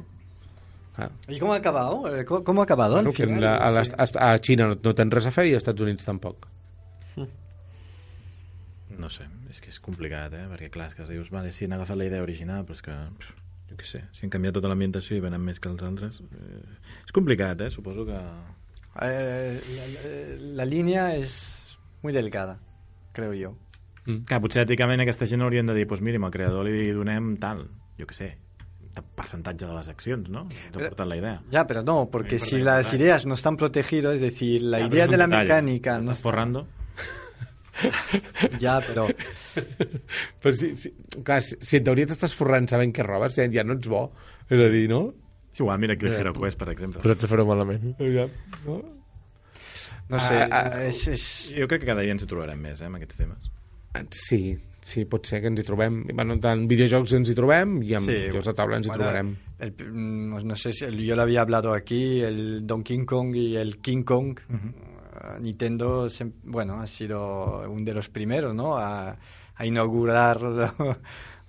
[0.96, 2.16] Clar, ¿Y cómo ha acabado?
[2.16, 2.96] Eh, ¿Cómo, cómo ha acabado?
[2.96, 3.44] al bueno, que final?
[3.44, 5.82] a, a, les- a, a Xina no, no tens res a fer i als Estats
[5.82, 6.46] Units tampoc.
[8.98, 10.44] No sé, és que és complicat, eh?
[10.52, 12.94] Perquè, clar, és que dius, vale, sí, han agafat la idea original, però és que,
[13.18, 13.40] pff,
[13.72, 16.20] jo què sé, si han canviat tota l'ambientació i venen més que els altres...
[16.30, 16.60] Eh,
[17.08, 17.70] és complicat, eh?
[17.74, 18.20] Suposo que...
[19.02, 21.62] Eh, la, la- la línea es
[22.02, 22.60] muy delgada,
[23.12, 23.56] creo yo.
[24.26, 27.64] Clar, potser èticament aquesta gent haurien de dir, doncs miri, al creador li donem tal,
[27.98, 28.28] jo què sé,
[29.16, 30.44] percentatge de les accions, ¿no?
[30.52, 31.40] Ens ha portat la idea.
[31.50, 33.00] Ya, pero no, porque Ahí si las ahí.
[33.00, 35.46] ideas no están protegidas, es decir, la Ja, però idea és de la detall.
[35.48, 36.66] mecánica no Estàs forrando?
[38.60, 39.08] Ya, pero
[40.42, 40.92] Però si, si,
[41.24, 44.04] clar, si, si en teoria t'estàs forrant sabent què robes, ja, ja no ets bo.
[44.48, 45.00] És a dir, no?
[45.54, 46.18] És igual, mira Ja.
[46.18, 47.00] Hero Quest, per exemple.
[47.00, 47.94] A fer-ho malament.
[48.02, 48.26] Ja.
[48.66, 48.80] No?
[50.08, 52.80] no sé, Ah, ah, es, es- Jo crec que cada dia ens hi trobarem més,
[52.82, 53.50] eh, amb aquests temes.
[54.10, 56.00] Sí, sí, pot ser que ens hi trobem.
[56.12, 59.04] Bueno, en videojocs ens hi trobem i amb Sí, jocs de taula ens hi bueno,
[59.04, 59.36] trobarem.
[59.60, 63.78] el- no sé si el- yo lo había hablado aquí, el Donkey Kong y el
[63.80, 64.38] King Kong.
[64.50, 68.76] eh, Nintendo, sem- bueno, ha sido uno de los primeros, ¿no?
[68.76, 69.16] A,
[69.54, 70.98] a inaugurar lo-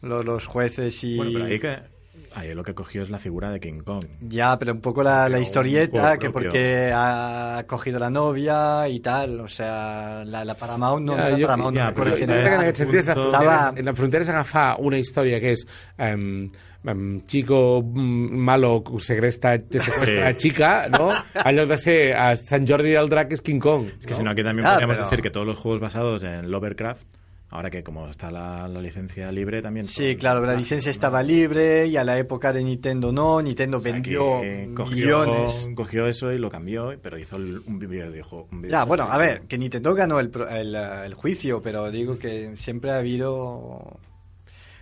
[0.04, 1.18] lo- los jueces y...
[1.18, 1.95] Bueno, pero ahí que...
[2.34, 4.04] Ahí lo que cogió es la figura de King Kong.
[4.20, 9.00] Ya, pero un poco la, la Pero historieta, que porque ha cogido la novia y
[9.00, 12.16] tal, o sea, la, la Paramount no, Ja, la jo- Paramount ja, no, però Jo
[12.18, 12.50] quién crec era.
[12.74, 15.66] que en és la Punto- frontera, Estava- la frontera és agafar una història que és
[15.98, 16.52] um,
[16.92, 20.38] um, chico mm, malo segresta, segresta Sí.
[20.38, 21.12] chica, ¿no?
[21.46, 23.88] En lloc de ser a Sant Jordi del Drac és King Kong.
[23.98, 26.22] Es que si no, aquí también Ah, podríamos pero- decir que todos los juegos basados
[26.24, 27.08] en Lovecraft,
[27.56, 29.88] ahora que como está la, la licencia libre también...
[29.88, 33.78] Sí, son- claro, la licencia estaba libre y a la época de Nintendo no, Nintendo
[33.78, 34.42] O sea, vendió
[34.76, 35.70] cogió, millones.
[35.76, 38.48] cogió eso y lo cambió, pero hizo el- un videojuego.
[38.52, 38.86] Un Ya, videojuego.
[38.88, 42.92] bueno, a ver, que Nintendo ganó el, pro- el, el juicio, pero digo que siempre
[42.92, 43.98] ha habido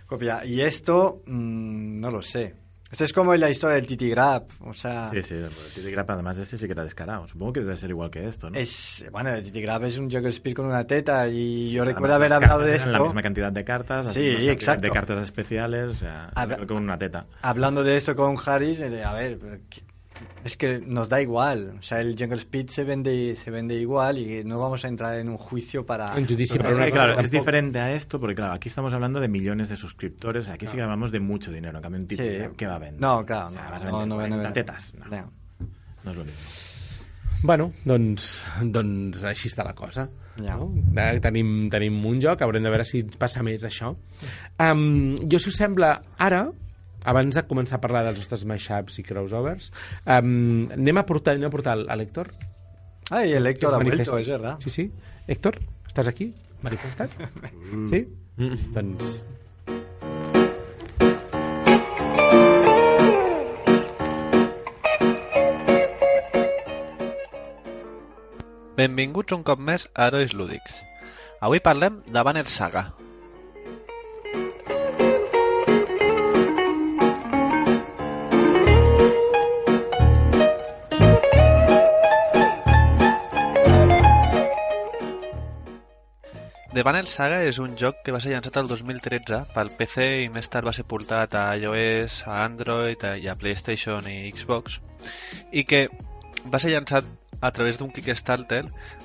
[0.06, 0.44] copia.
[0.44, 2.54] Y esto, mm, no lo sé.
[2.90, 5.10] Esto es como la historia del Titi Grab, o sea...
[5.10, 7.26] Sí, sí, el Titi Grap además ese sí que era descarado.
[7.26, 8.56] Supongo que debe ser igual que esto, ¿no?
[8.58, 11.94] Es, bueno, el Titi Grab es un Joker Spear con una teta y yo Además,
[11.96, 13.04] recuerdo haber hablado de eran La esto.
[13.04, 14.82] misma cantidad de cartas, Sí, cantidad exacto.
[14.82, 16.30] de cartas especiales, o sea,
[16.68, 17.26] con una teta.
[17.42, 19.82] Hablando de esto con Harris, eh, a ver, que-
[20.44, 21.76] es que nos da igual.
[21.78, 25.18] O sea, el Jungle Speed se vende, se vende igual y no vamos a entrar
[25.18, 26.08] en un juicio para...
[26.08, 29.20] Judici, para però Es una claro, es diferente a esto porque, claro, aquí estamos hablando
[29.20, 31.78] de millones de suscriptores, aquí sí que hablamos de mucho dinero.
[31.78, 32.38] En cambio, un Titi Sí.
[32.56, 33.00] ¿qué va a vender?
[33.00, 34.52] No, claro, O sea, no, vas no, no, no, 40 no.
[34.52, 34.92] tetas.
[34.94, 35.32] No, No.
[36.04, 36.38] no es lo mismo.
[37.44, 38.40] Bueno, doncs,
[38.72, 40.06] doncs així està la cosa.
[40.40, 40.54] Ja.
[40.56, 40.70] No?
[41.20, 43.90] Tenim, tenim un joc, haurem de veure si ens passa més això.
[44.56, 46.46] Um, jo, si us sembla, ara,
[47.04, 49.70] abans de començar a parlar dels nostres mashups i crossovers,
[50.04, 52.32] um, anem a portar, anem a portar a l'Héctor.
[53.10, 54.58] Ay, el Héctor ha vuelto, es verdad.
[54.64, 54.90] Sí, sí.
[55.28, 56.32] Héctor, estàs aquí?
[56.64, 57.12] Manifestat?
[57.90, 58.06] Sí?
[58.74, 59.22] Doncs...
[68.74, 70.80] Benvinguts un cop més a Herois Lúdics.
[71.44, 72.88] Avui parlem de Banner Saga.
[86.74, 90.30] The Banner Saga és un joc que va ser llançat el 2013 pel PC i
[90.34, 94.80] més tard va ser portat a iOS, a Android i a PlayStation i Xbox
[95.54, 95.84] i que
[96.50, 97.06] va ser llançat
[97.38, 98.64] a través d'un Kickstarter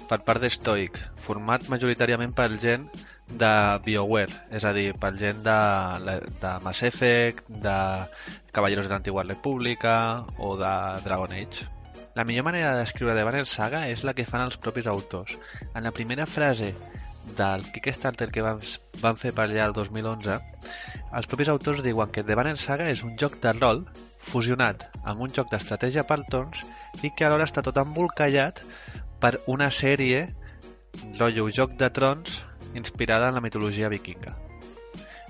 [0.10, 2.89] per part de Stoic, format majoritàriament pel gent
[3.29, 3.53] de
[3.86, 5.60] BioWare, és a dir, pel gent de,
[6.41, 7.79] de Mass Effect, de
[8.49, 10.73] Caballeros de l'Antigua República o de
[11.05, 11.69] Dragon Age.
[12.17, 15.38] La millor manera de descriure The Banner Saga és la que fan els propis autors.
[15.75, 16.73] En la primera frase
[17.37, 18.59] del Kickstarter que van,
[19.01, 20.37] van fer per allà el 2011,
[21.19, 23.85] els propis autors diuen que The Banner Saga és un joc de rol
[24.29, 26.61] fusionat amb un joc d'estratègia per torns
[27.03, 28.61] i que alhora està tot embolcallat
[29.23, 30.27] per una sèrie
[31.19, 34.35] rotllo Joc de Trons inspirada en la mitologia vikinga.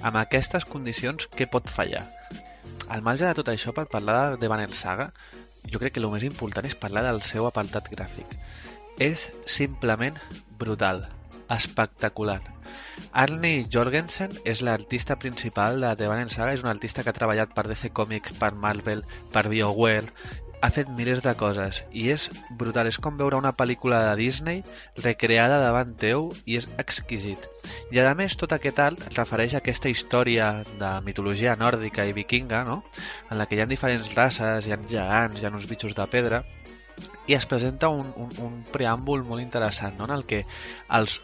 [0.01, 2.05] Amb aquestes condicions, què pot fallar?
[2.89, 5.09] Al marge de tot això, per parlar de Banner Saga,
[5.67, 8.35] jo crec que el més important és parlar del seu apartat gràfic.
[8.99, 10.17] És simplement
[10.59, 11.05] brutal,
[11.55, 12.41] espectacular.
[13.23, 17.55] Arnie Jorgensen és l'artista principal de The Banner Saga, és un artista que ha treballat
[17.55, 20.13] per DC Comics, per Marvel, per BioWare,
[20.61, 22.25] ha fet milers de coses i és
[22.59, 24.63] brutal, és com veure una pel·lícula de Disney
[25.03, 27.47] recreada davant teu i és exquisit.
[27.95, 30.49] I a més tot aquest art refereix a aquesta història
[30.81, 32.81] de mitologia nòrdica i vikinga, no?
[33.31, 36.09] en la que hi ha diferents races, hi ha gegants, hi ha uns bitxos de
[36.11, 36.43] pedra
[37.27, 40.07] i es presenta un, un, un preàmbul molt interessant no?
[40.09, 40.43] en el que
[40.99, 41.19] els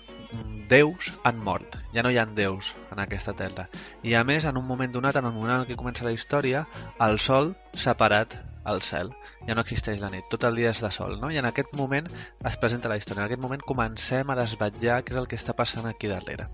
[0.69, 3.67] déus han mort, ja no hi ha déus en aquesta terra.
[4.03, 6.65] I a més, en un moment donat, en el moment en què comença la història,
[7.05, 8.35] el sol s'ha parat
[8.65, 9.13] al cel.
[9.47, 11.31] Ja no existeix la nit, tot el dia és de sol, no?
[11.31, 13.23] I en aquest moment es presenta la història.
[13.23, 16.49] En aquest moment comencem a desvetllar què és el que està passant aquí darrere.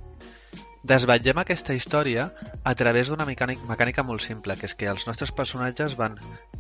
[0.82, 2.32] Desvetllem aquesta història
[2.66, 6.16] a través d'una mecànica, mecànica molt simple, que és que els nostres personatges van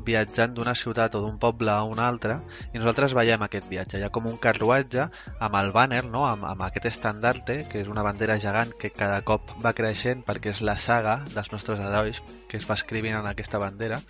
[0.05, 3.97] viatjant d'una ciutat o d'un poble a una altra i nosaltres veiem aquest viatge.
[3.97, 5.07] Hi ha com un carruatge
[5.39, 6.27] amb el banner, no?
[6.27, 10.53] amb, amb aquest estandarte, que és una bandera gegant que cada cop va creixent perquè
[10.53, 14.01] és la saga dels nostres herois que es va escrivint en aquesta bandera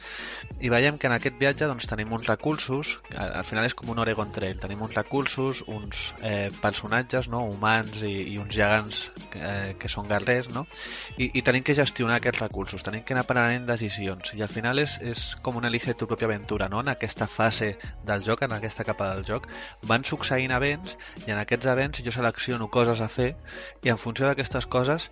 [0.59, 4.01] i veiem que en aquest viatge doncs, tenim uns recursos, al final és com un
[4.01, 7.45] Oregon Trail, tenim uns recursos, uns eh, personatges no?
[7.47, 9.03] humans i, i uns gegants
[9.37, 10.65] eh, que són guerrers no?
[11.17, 14.81] I, i tenim que gestionar aquests recursos, tenim que anar prenent decisions i al final
[14.81, 16.81] és, és com un elige tu pròpia aventura no?
[16.81, 17.73] en aquesta fase
[18.07, 19.49] del joc, en aquesta capa del joc
[19.89, 23.33] van succeint events i en aquests events jo selecciono coses a fer
[23.83, 25.09] i en funció d'aquestes coses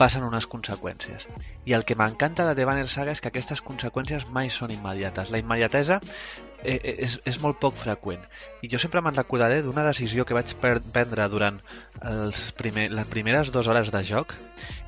[0.00, 1.26] passen unes conseqüències.
[1.68, 5.28] I el que m'encanta de The Banner Saga és que aquestes conseqüències mai són immediates.
[5.28, 8.22] La immediatesa eh, eh, és, és molt poc freqüent.
[8.64, 11.60] I jo sempre me'n recordaré d'una decisió que vaig prendre durant
[12.00, 14.32] els primer, les primeres dues hores de joc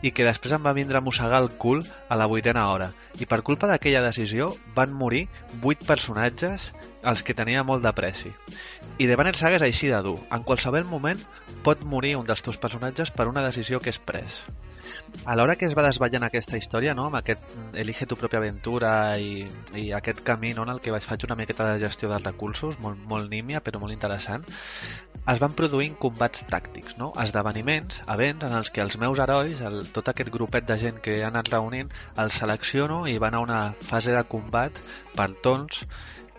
[0.00, 2.92] i que després em va vindre a mossegar el cul a la vuitena hora.
[3.20, 5.26] I per culpa d'aquella decisió van morir
[5.60, 6.70] vuit personatges
[7.02, 8.32] als que tenia molt d'apreci.
[8.98, 10.18] I The Banner Saga és així de dur.
[10.30, 11.22] En qualsevol moment
[11.66, 14.42] pot morir un dels teus personatges per una decisió que és pres.
[15.24, 17.04] A l'hora que es va desvetllant aquesta història, no?
[17.08, 19.44] amb aquest mm, elige tu pròpia aventura i,
[19.78, 20.64] i aquest camí no?
[20.66, 23.80] en el que vaig faig una miqueta de gestió dels recursos, molt, molt nímia però
[23.82, 24.46] molt interessant,
[25.32, 27.12] es van produint combats tàctics, no?
[27.22, 31.18] esdeveniments, events en els que els meus herois, el, tot aquest grupet de gent que
[31.20, 33.60] he anat reunint, els selecciono i van a una
[33.92, 34.82] fase de combat
[35.14, 35.84] per tons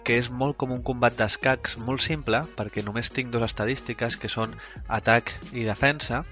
[0.04, 4.32] que és molt com un combat d'escacs molt simple, perquè només tinc dues estadístiques, que
[4.32, 4.56] són
[4.88, 6.24] atac i defensa,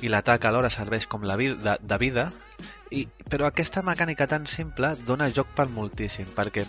[0.00, 2.30] i l'atac alhora serveix com la vida, de, de vida,
[2.90, 6.66] i, però aquesta mecànica tan simple dona joc per moltíssim, perquè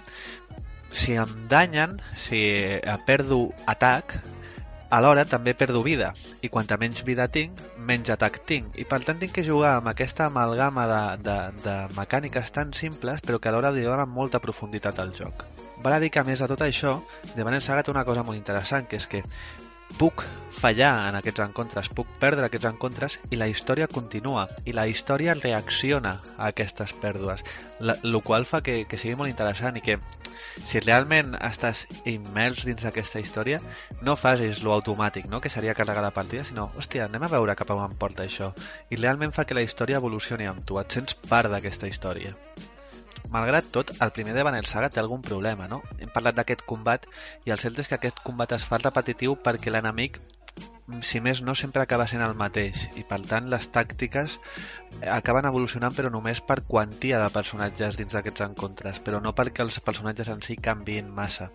[0.92, 4.20] si em danyen, si eh, perdo atac,
[4.92, 6.12] alhora també perdo vida
[6.44, 9.88] i quanta menys vida tinc, menys atac tinc i per tant tinc que jugar amb
[9.94, 15.00] aquesta amalgama de, de, de mecàniques tan simples però que alhora li donen molta profunditat
[15.00, 15.48] al joc.
[15.82, 17.00] Val a dir que a més de tot això,
[17.34, 19.24] The Banner Saga té una cosa molt interessant que és que
[19.98, 20.24] puc
[20.56, 25.36] fallar en aquests encontres, puc perdre aquests encontres i la història continua i la història
[25.40, 27.44] reacciona a aquestes pèrdues,
[27.80, 29.98] la, qual fa que, que sigui molt interessant i que
[30.66, 33.62] si realment estàs immers dins d'aquesta història,
[34.06, 35.42] no facis lo automàtic, no?
[35.42, 38.28] que seria carregar la partida, sinó, hòstia, anem a veure cap a on em porta
[38.28, 38.52] això.
[38.90, 42.36] I realment fa que la història evolucioni amb tu, et sents part d'aquesta història.
[43.32, 45.80] Malgrat tot, el primer de Banner Saga té algun problema, no?
[46.00, 47.08] Hem parlat d'aquest combat
[47.48, 50.20] i el cert és que aquest combat es fa repetitiu perquè l'enemic
[51.08, 54.36] si més no, sempre acaba sent el mateix i per tant les tàctiques
[55.18, 59.80] acaben evolucionant però només per quantia de personatges dins d'aquests encontres però no perquè els
[59.86, 61.48] personatges en si canvien massa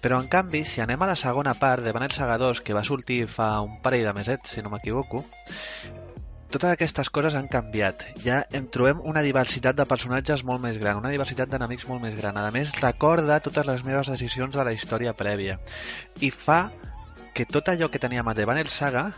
[0.00, 2.86] però en canvi, si anem a la segona part de Banner Saga 2 que va
[2.88, 5.26] sortir fa un parell de mesets, si no m'equivoco
[6.50, 8.02] totes aquestes coses han canviat.
[8.24, 12.16] Ja em trobem una diversitat de personatges molt més gran, una diversitat d'enemics molt més
[12.18, 12.36] gran.
[12.36, 15.58] A més, recorda totes les meves decisions de la història prèvia
[16.20, 16.62] i fa
[17.34, 19.12] que tot allò que teníem a Banner Saga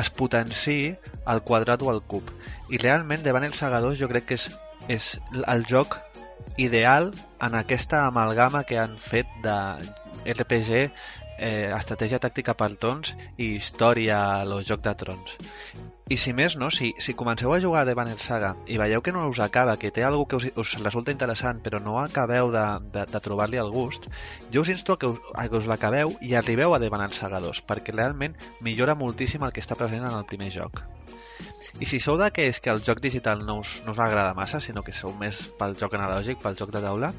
[0.00, 2.30] es potenciï al quadrat o al cub.
[2.70, 4.48] I realment Banner Saga 2 jo crec que és,
[4.88, 5.12] és
[5.46, 6.00] el joc
[6.56, 9.56] ideal en aquesta amalgama que han fet de
[10.24, 10.90] RPG,
[11.38, 15.36] eh, estratègia tàctica per tons i història lo Joc de Trons.
[16.10, 19.12] I si més no, si, si comenceu a jugar a Banner Saga i veieu que
[19.14, 22.64] no us acaba, que té alguna que us, us resulta interessant però no acabeu de,
[22.96, 24.08] de, de trobar-li el gust,
[24.50, 27.38] jo us insto que us, a que us l'acabeu i arribeu a The Banner Saga
[27.46, 30.82] 2 perquè realment millora moltíssim el que està present en el primer joc.
[31.80, 34.82] I si sou d'aquells que el joc digital no us, no us agrada massa, sinó
[34.84, 37.12] que sou més pel joc analògic, pel joc de taula,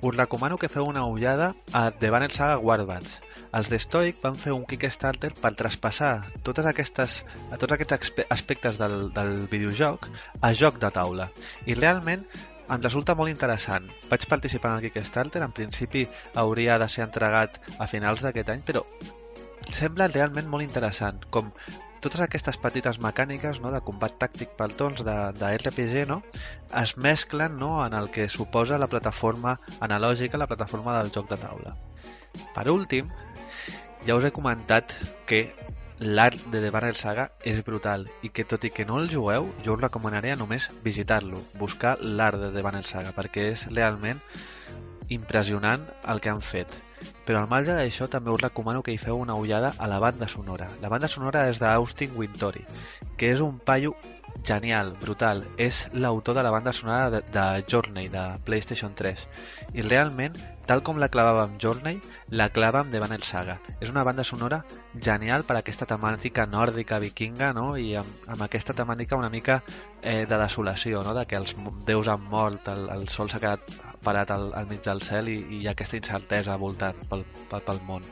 [0.00, 3.18] us recomano que feu una ullada a The Banner Saga Warbands.
[3.52, 6.12] Els de Stoic van fer un Kickstarter per traspassar
[6.44, 10.08] totes aquestes, a tots aquests aspe- aspectes del, del videojoc
[10.42, 11.30] a joc de taula.
[11.64, 12.26] I realment
[12.68, 13.86] em resulta molt interessant.
[14.10, 16.04] Vaig participar en el Kickstarter, en principi
[16.36, 18.84] hauria de ser entregat a finals d'aquest any, però
[19.72, 21.48] sembla realment molt interessant, com
[22.04, 26.20] totes aquestes petites mecàniques no, de combat tàctic pel tons de, de RPG no,
[26.82, 31.40] es mesclen no, en el que suposa la plataforma analògica, la plataforma del joc de
[31.40, 31.74] taula.
[32.54, 33.10] Per últim,
[34.06, 34.94] ja us he comentat
[35.26, 35.48] que
[35.98, 39.48] l'art de The Banner Saga és brutal i que tot i que no el jugueu,
[39.64, 44.22] jo us recomanaria només visitar-lo, buscar l'art de The Banner Saga, perquè és realment
[45.08, 46.76] impressionant el que han fet.
[47.26, 50.28] Però al marge d'això també us recomano que hi feu una ullada a la banda
[50.28, 50.68] sonora.
[50.82, 52.64] La banda sonora és d'Austin Wintory,
[53.16, 53.94] que és un paio
[54.44, 55.42] genial, brutal.
[55.60, 59.24] És l'autor de la banda sonora de, de Journey, de PlayStation 3.
[59.74, 60.36] I realment,
[60.68, 63.58] tal com la clavàvem Journey, la clava amb The Banner Saga.
[63.80, 64.62] És una banda sonora
[64.94, 67.70] genial per aquesta temàtica nòrdica vikinga, no?
[67.76, 69.60] I amb, amb aquesta temàtica una mica
[70.02, 71.16] eh, de desolació, no?
[71.16, 71.56] De que els
[71.88, 75.38] déus han mort, el, el sol s'ha quedat parat al, al mig del cel i,
[75.60, 78.06] i aquesta incertesa voltant pel, pel, pel món.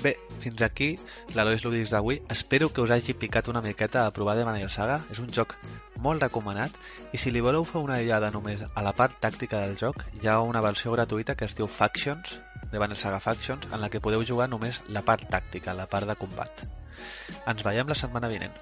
[0.00, 0.94] Bé, fins aquí
[1.36, 2.22] l'Alois Ludis d'avui.
[2.32, 5.00] Espero que us hagi picat una miqueta a provar de Manel Saga.
[5.12, 5.54] És un joc
[6.02, 6.74] molt recomanat
[7.12, 10.28] i si li voleu fer una ullada només a la part tàctica del joc, hi
[10.28, 12.38] ha una versió gratuïta que es diu Factions,
[12.72, 16.08] de Banner Saga Factions, en la que podeu jugar només la part tàctica, la part
[16.08, 16.64] de combat.
[17.46, 18.56] Ens veiem la setmana vinent.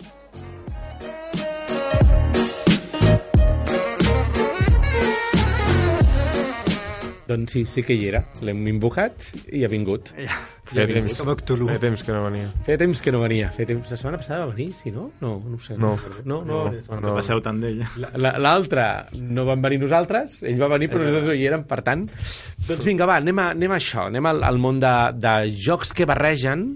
[7.30, 8.24] Doncs sí, sí que hi era.
[8.42, 9.22] L'hem invocat
[9.54, 10.10] i ha vingut.
[10.18, 10.34] Ja,
[10.70, 11.66] Feia temps, com Cthulhu.
[11.70, 12.48] feia temps que no venia.
[12.66, 13.48] Feia temps que no venia.
[13.56, 13.88] Feia temps...
[13.90, 15.08] La setmana passada va venir, sí, no?
[15.22, 15.76] No, no ho sé.
[15.78, 15.92] No.
[16.24, 16.60] No, no.
[16.70, 16.98] No.
[17.02, 17.80] No passeu tant d'ell.
[18.02, 18.84] La- la- L'altre
[19.18, 22.04] no van venir nosaltres, ell va venir però nosaltres no hi érem, per tant...
[22.68, 25.90] Doncs vinga, va, anem a, anem a això, anem al, al món de, de jocs
[25.96, 26.68] que barregen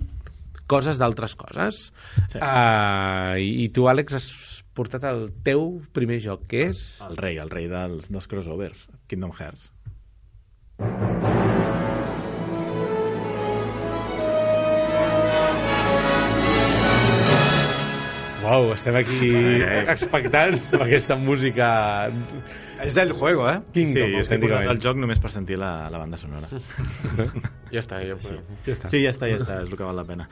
[0.70, 1.84] coses d'altres coses.
[2.32, 2.38] Sí.
[2.40, 4.28] Uh, i, I tu, Àlex, has
[4.74, 6.82] portat el teu primer joc, que és...
[7.06, 9.70] El rei, el rei dels, dels crossovers, Kingdom Hearts.
[18.44, 19.30] Uau, estem aquí
[19.88, 21.68] expectants amb aquesta música
[22.84, 23.60] És del juego, eh?
[23.72, 26.50] Kingdom, sí, és que he posat el joc només per sentir la, la banda sonora.
[27.74, 28.34] Ja està, ja Sí.
[28.66, 28.90] Ja està.
[28.90, 30.28] Sí, ja està, ja està, és el que val la pena.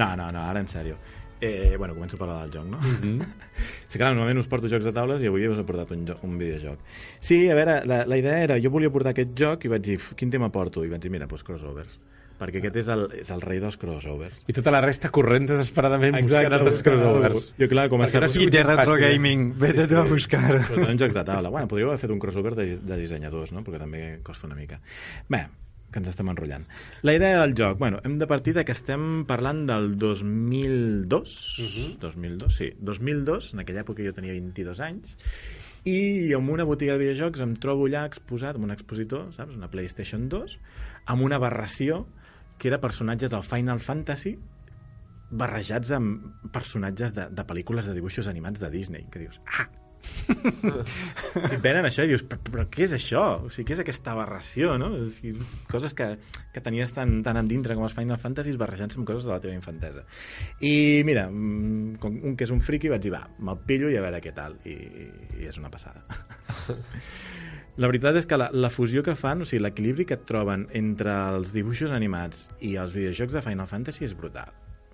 [0.00, 0.96] No, no, no, ara en sèrio.
[1.44, 2.78] Eh, bueno, començo a parlar del joc, no?
[2.78, 3.26] Mm -hmm.
[3.90, 6.22] Sí, clar, normalment us porto jocs de taules i avui us he portat un, joc,
[6.22, 6.78] un videojoc.
[7.18, 9.96] Sí, a veure, la, la idea era, jo volia portar aquest joc i vaig dir,
[9.96, 10.84] "Uf, quin tema porto?
[10.84, 11.98] I vaig dir, mira, doncs crossovers.
[12.38, 14.38] Perquè aquest és el, és el rei dels crossovers.
[14.46, 17.54] I tota la resta corrents desesperadament buscant Exacte, altres crossovers.
[17.58, 19.00] Jo, clar, com a sí I de retro eh?
[19.00, 19.58] gaming.
[19.58, 20.62] Vete tu a buscar.
[20.70, 21.50] Però en jocs de taula.
[21.50, 23.62] Bueno, podríeu haver fet un crossover de, de dissenyadors, no?
[23.62, 24.80] Perquè també costa una mica.
[25.28, 25.46] Bé,
[25.92, 26.64] que ens estem enrotllant.
[27.06, 31.66] La idea del joc, bueno, hem de partir de que estem parlant del 2002, uh
[31.66, 31.98] -huh.
[32.00, 35.16] 2002, sí, 2002, en aquella època jo tenia 22 anys,
[35.84, 39.70] i en una botiga de videojocs em trobo allà exposat, amb un expositor, saps, una
[39.70, 40.58] PlayStation 2,
[41.06, 42.06] amb una aberració
[42.58, 44.38] que era personatges del Final Fantasy
[45.32, 49.68] barrejats amb personatges de, de pel·lícules de dibuixos animats de Disney, que dius, ah,
[51.48, 53.22] si et venen això i dius, però, però què és això?
[53.46, 54.90] O sigui, què és aquesta aberració, no?
[55.04, 56.08] O sigui, coses que,
[56.54, 59.54] que tenies tan, tan endintre com els Final Fantasy barrejant-se amb coses de la teva
[59.56, 60.04] infantesa.
[60.60, 63.98] I mira, mm, com un que és un friki vaig dir, va, me'l pillo i
[63.98, 64.58] a veure què tal.
[64.68, 64.76] I,
[65.40, 66.04] i és una passada.
[67.80, 70.66] La veritat és que la, la fusió que fan, o sigui, l'equilibri que et troben
[70.76, 74.52] entre els dibuixos animats i els videojocs de Final Fantasy és brutal.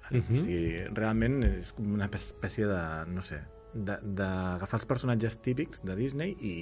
[0.08, 0.22] Uh -huh.
[0.22, 3.40] o sigui, realment és com una espècie de, no sé,
[3.74, 6.54] d'agafar els personatges típics de Disney i,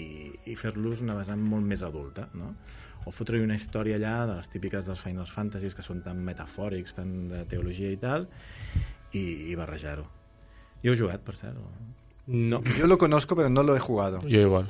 [0.51, 2.55] i fer-los una vessant molt més adulta, no?
[3.07, 6.97] O fotre-hi una història allà de les típiques dels Final Fantasies que són tan metafòrics,
[6.97, 8.27] tan de teologia i tal,
[9.14, 10.09] i, i barrejar-ho.
[10.83, 11.61] Jo he jugat, per cert.
[11.62, 11.71] O...
[12.27, 12.61] No.
[12.79, 14.19] Yo lo conozco, pero no lo he jugado.
[14.23, 14.66] Jo igual.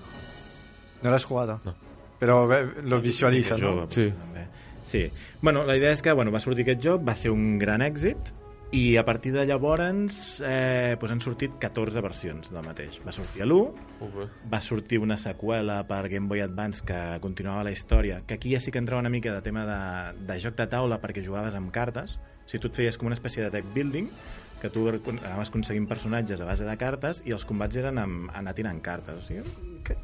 [1.02, 1.60] ¿No lo has jugado?
[1.64, 1.74] No.
[2.18, 3.90] Pero eh, lo visualizas, Jove, ¿no?
[3.90, 4.10] Sí.
[4.10, 4.46] També.
[4.82, 5.10] Sí.
[5.42, 8.30] Bueno, la idea és que bueno, va sortir aquest joc, va ser un gran èxit,
[8.76, 12.98] i a partir de llavors eh, doncs han sortit 14 versions del mateix.
[13.06, 17.72] Va sortir a l'1, va sortir una seqüela per Game Boy Advance que continuava la
[17.72, 20.68] història, que aquí ja sí que entrava una mica de tema de, de joc de
[20.68, 23.72] taula perquè jugaves amb cartes, o sigui, tu et feies com una espècie de deck
[23.72, 24.12] building,
[24.60, 28.54] que tu anaves aconseguint personatges a base de cartes i els combats eren amb, anar
[28.56, 29.20] tirant cartes.
[29.20, 29.96] O sigui, que,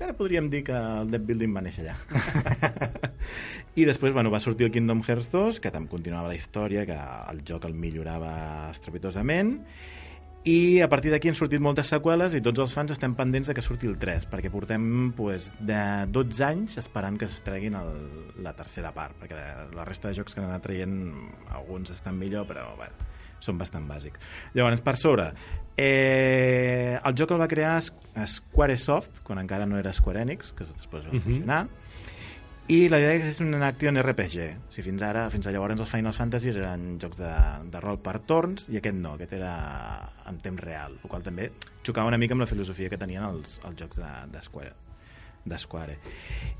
[0.00, 1.96] encara podríem dir que el deck building va néixer allà.
[3.80, 6.96] I després bueno, va sortir el Kingdom Hearts 2, que també continuava la història, que
[6.96, 8.32] el joc el millorava
[8.72, 9.58] estrepitosament,
[10.48, 13.52] i a partir d'aquí han sortit moltes seqüeles i tots els fans estem pendents de
[13.52, 17.90] que surti el 3 perquè portem pues, de 12 anys esperant que es treguin el,
[18.40, 19.36] la tercera part perquè
[19.76, 20.96] la resta de jocs que han anat traient
[21.52, 22.96] alguns estan millor però bueno,
[23.40, 24.20] són bastant bàsics.
[24.54, 25.30] Llavors per sobre
[25.76, 31.06] eh, el joc el va crear Squaresoft quan encara no era Square Enix que després
[31.08, 31.64] va funcionar
[32.70, 34.44] i la idea és un action RPG.
[34.68, 37.32] O sigui, fins ara, fins a llavors els Final Fantasy eren jocs de,
[37.72, 39.54] de rol per torns i aquest no, aquest era
[40.30, 41.48] en temps real, el qual també
[41.82, 44.89] xocava una mica amb la filosofia que tenien els, els jocs de, de Square
[45.44, 45.96] d'Esquare.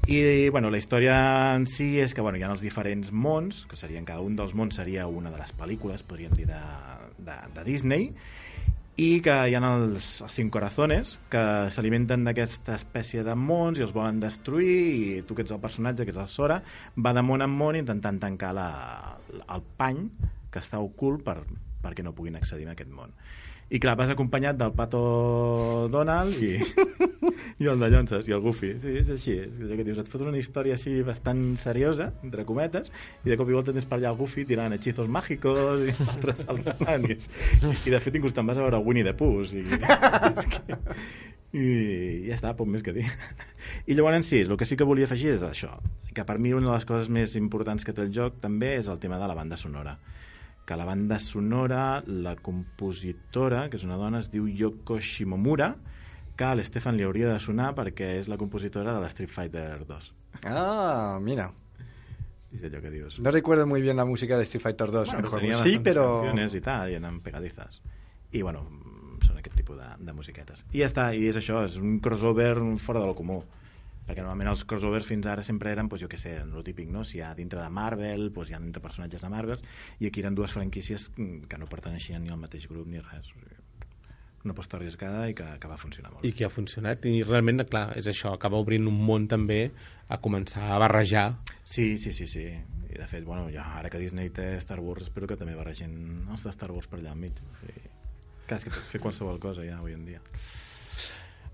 [0.08, 1.16] I, bueno, la història
[1.54, 4.54] en si és que, bueno, hi ha els diferents mons, que serien, cada un dels
[4.56, 6.60] mons seria una de les pel·lícules, podríem dir, de,
[7.18, 8.10] de, de Disney,
[9.00, 13.84] i que hi ha els, els cinc corazones que s'alimenten d'aquesta espècie de mons i
[13.86, 16.58] els volen destruir i tu que ets el personatge, que ets el Sora
[16.98, 18.68] va de món en món intentant tancar la,
[19.40, 20.02] el pany
[20.50, 21.38] que està ocult per,
[21.80, 23.14] perquè no puguin accedir a aquest món
[23.70, 25.00] i clar, vas acompanyat del Pato
[25.92, 26.56] Donald i,
[27.62, 28.72] i el de Llonses i el Goofy.
[28.82, 32.44] Sí, és així, és allò que dius, et fot una història així bastant seriosa, entre
[32.48, 32.90] cometes
[33.22, 36.42] i de cop i volta tens per allà el Goofy tirant hechizos mágicos i altres
[36.42, 37.16] saltant i,
[37.94, 40.78] de fet inclús te'n vas a veure Winnie the Pooh i, és que,
[41.54, 41.66] i
[42.26, 43.06] ja està, poc més que dir.
[43.86, 45.76] I llavors sí, el que sí que volia afegir és això
[46.10, 48.90] que per mi una de les coses més importants que té el joc també és
[48.90, 49.94] el tema de la banda sonora
[50.70, 55.72] que la banda sonora, la compositora, que és una dona, es diu Yoko Shimomura,
[56.38, 59.80] que a l'Stefan li hauria de sonar perquè és la compositora de la Street Fighter
[59.88, 60.06] 2.
[60.46, 61.48] Ah, mira.
[62.54, 63.18] És allò que dius.
[63.18, 65.10] No recuerdo muy bien la música de Street Fighter 2.
[65.10, 66.04] Bueno, tenia Sí, pero...
[66.20, 67.82] canciones i tal, i eren pegadizas.
[68.30, 68.62] I, bueno,
[69.26, 70.62] són aquest tipus de, de musiquetes.
[70.70, 73.42] I ja està, i és això, és un crossover fora de lo comú
[74.06, 77.04] perquè normalment els crossovers fins ara sempre eren, doncs, jo què sé, el típic, no?
[77.06, 79.62] si hi ha dintre de Marvel, doncs hi ha dintre personatges de Marvel,
[80.00, 83.30] i aquí eren dues franquícies que no perteneixien ni al mateix grup ni res.
[83.30, 83.58] O sigui,
[84.40, 86.22] Una aposta arriscada i que, que va funcionar molt.
[86.24, 87.02] I que ha funcionat.
[87.04, 89.66] I realment, clar, és això, acaba obrint un món també
[90.08, 91.26] a començar a barrejar.
[91.60, 92.46] Sí, sí, sí, sí.
[92.88, 95.92] I de fet, bueno, ja, ara que Disney té Star Wars, espero que també barregin
[96.32, 97.36] els de Star Wars per allà al mig.
[97.36, 97.84] O sigui,
[98.46, 100.24] clar, és que pots fer qualsevol cosa ja avui en dia.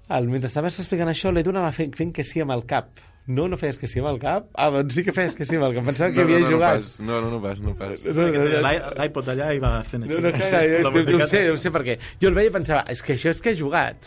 [0.09, 3.00] El, mentre estaves explicant això, l'Edu anava fent, fent que sí amb el cap.
[3.26, 4.44] No, no feies que sí amb el cap?
[4.54, 5.86] Ah, doncs sí que feies que sí amb el cap.
[5.88, 6.76] Pensava que no, havia no, no, jugat.
[6.76, 8.04] No, pas, no, no, no pas, no pas.
[8.07, 10.22] No, no, no, no, L'i- L'iPod allà i va fent no, així.
[10.22, 11.96] no, caga, jo, La no, no, ho sé, no ho sé per què.
[12.22, 14.07] Jo el veia i pensava, és que això és que he jugat.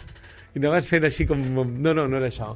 [0.55, 1.41] I anaves fent així com...
[1.59, 2.53] No, no, no era això.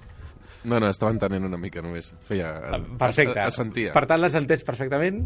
[0.63, 2.13] No, no, estava entenent una mica només.
[2.23, 2.53] Feia...
[2.95, 3.41] Perfecte.
[3.43, 3.91] Es, es sentia.
[3.91, 5.19] Per tant, l'has entès perfectament.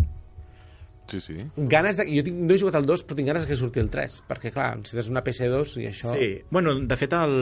[1.08, 1.36] Sí, sí.
[1.56, 2.06] Ganes de...
[2.12, 2.40] Jo tinc...
[2.44, 4.20] no he jugat al 2, però tinc ganes que surti el 3.
[4.28, 6.12] Perquè, clar, si tens una PC2 i això...
[6.16, 7.38] Sí, bueno, de fet, el...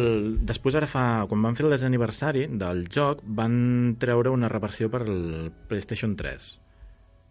[0.45, 1.05] després ara fa...
[1.31, 6.47] Quan van fer el desaniversari del joc, van treure una reversió per el PlayStation 3.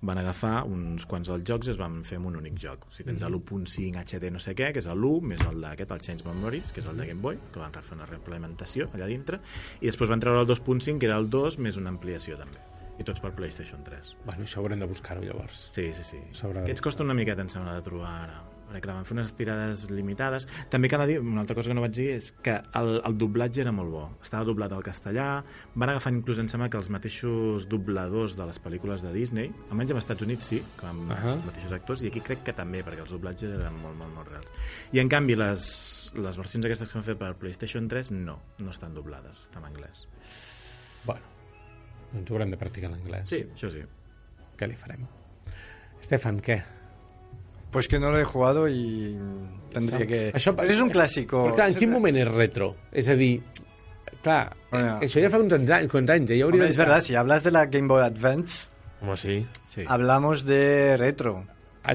[0.05, 2.91] Van agafar uns quants dels jocs i es van fer en un únic joc.
[2.91, 6.05] O sigui, tens l'1.5 HD no sé què, que és l'1, més el d'aquest, el
[6.05, 9.41] Change Memories, que és el de Game Boy, que van fer una reimplementació allà dintre,
[9.81, 12.74] i després van treure el 2.5, que era el 2, més una ampliació també.
[12.99, 14.17] I tots per PlayStation 3.
[14.25, 15.69] Bueno, això haurem de buscar-ho, llavors.
[15.75, 16.21] Sí, sí, sí.
[16.37, 18.43] S'haurà Aquests costa una miqueta, em sembla, de trobar ara.
[18.65, 20.47] Perquè clar, van fer unes tirades limitades.
[20.73, 23.63] També cal dir, una altra cosa que no vaig dir, és que el, el doblatge
[23.65, 24.05] era molt bo.
[24.25, 25.27] Estava doblat al castellà,
[25.75, 29.95] van agafar inclús, em sembla, que els mateixos dobladors de les pel·lícules de Disney, almenys
[29.95, 31.19] als Estats Units sí, que amb uh.
[31.19, 31.37] -huh.
[31.37, 34.29] els mateixos actors, i aquí crec que també, perquè els doblatges eren molt, molt, molt
[34.29, 34.49] reals.
[34.93, 38.71] I en canvi, les, les versions aquestes que s'han fet per PlayStation 3, no, no
[38.71, 40.09] estan doblades, estan en anglès.
[41.05, 41.34] Bueno,
[42.15, 43.27] doncs haurem de practicar l'anglès.
[43.31, 43.83] Sí, això sí.
[44.59, 45.05] Què li farem?
[46.01, 46.61] Estefan, què?
[47.75, 49.17] Pues que no lo he jugado y
[49.73, 50.33] tendría que...
[50.33, 51.41] Això, es un clásico.
[51.49, 52.69] Però clar, en quin moment és retro?
[52.95, 53.33] És a dir,
[54.23, 55.01] clar, Bueno.
[55.03, 57.51] això ja fa uns anys, uns anys ja hauria Hombre, es verdad, si hablas de
[57.51, 58.69] la Game Boy Advance,
[59.03, 59.41] Home, sí.
[59.67, 59.83] sí.
[59.89, 61.45] hablamos de retro.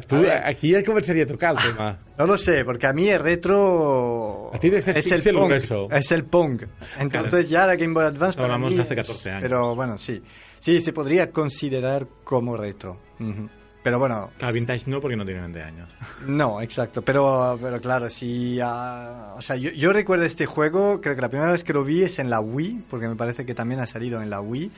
[0.10, 0.44] Ver.
[0.46, 1.98] aquí ja començaria a tocar el tema.
[2.18, 5.48] No lo sé, porque a mí el retro A ti es el pixel Pong.
[5.48, 5.88] grueso.
[5.92, 6.62] Es el Pong.
[7.00, 9.42] Entonces ya la Game Boy Advance para Hablamos mí de hace es- 14 años.
[9.44, 10.22] Pero bueno, sí.
[10.60, 13.00] Sí, se podría considerar como retro.
[13.20, 13.50] Ujú.
[13.82, 15.90] Pero bueno, Clar, vintage no, perquè no tienen 20 años.
[16.28, 17.02] no, exacto.
[17.02, 18.60] Pero, pero claro, si...
[18.62, 21.86] ah, o sea, yo, yo recuerdo este juego, creo que la primera vez que lo
[21.86, 24.70] vi es en la Wii, porque me parece que también ha salido en la Wii.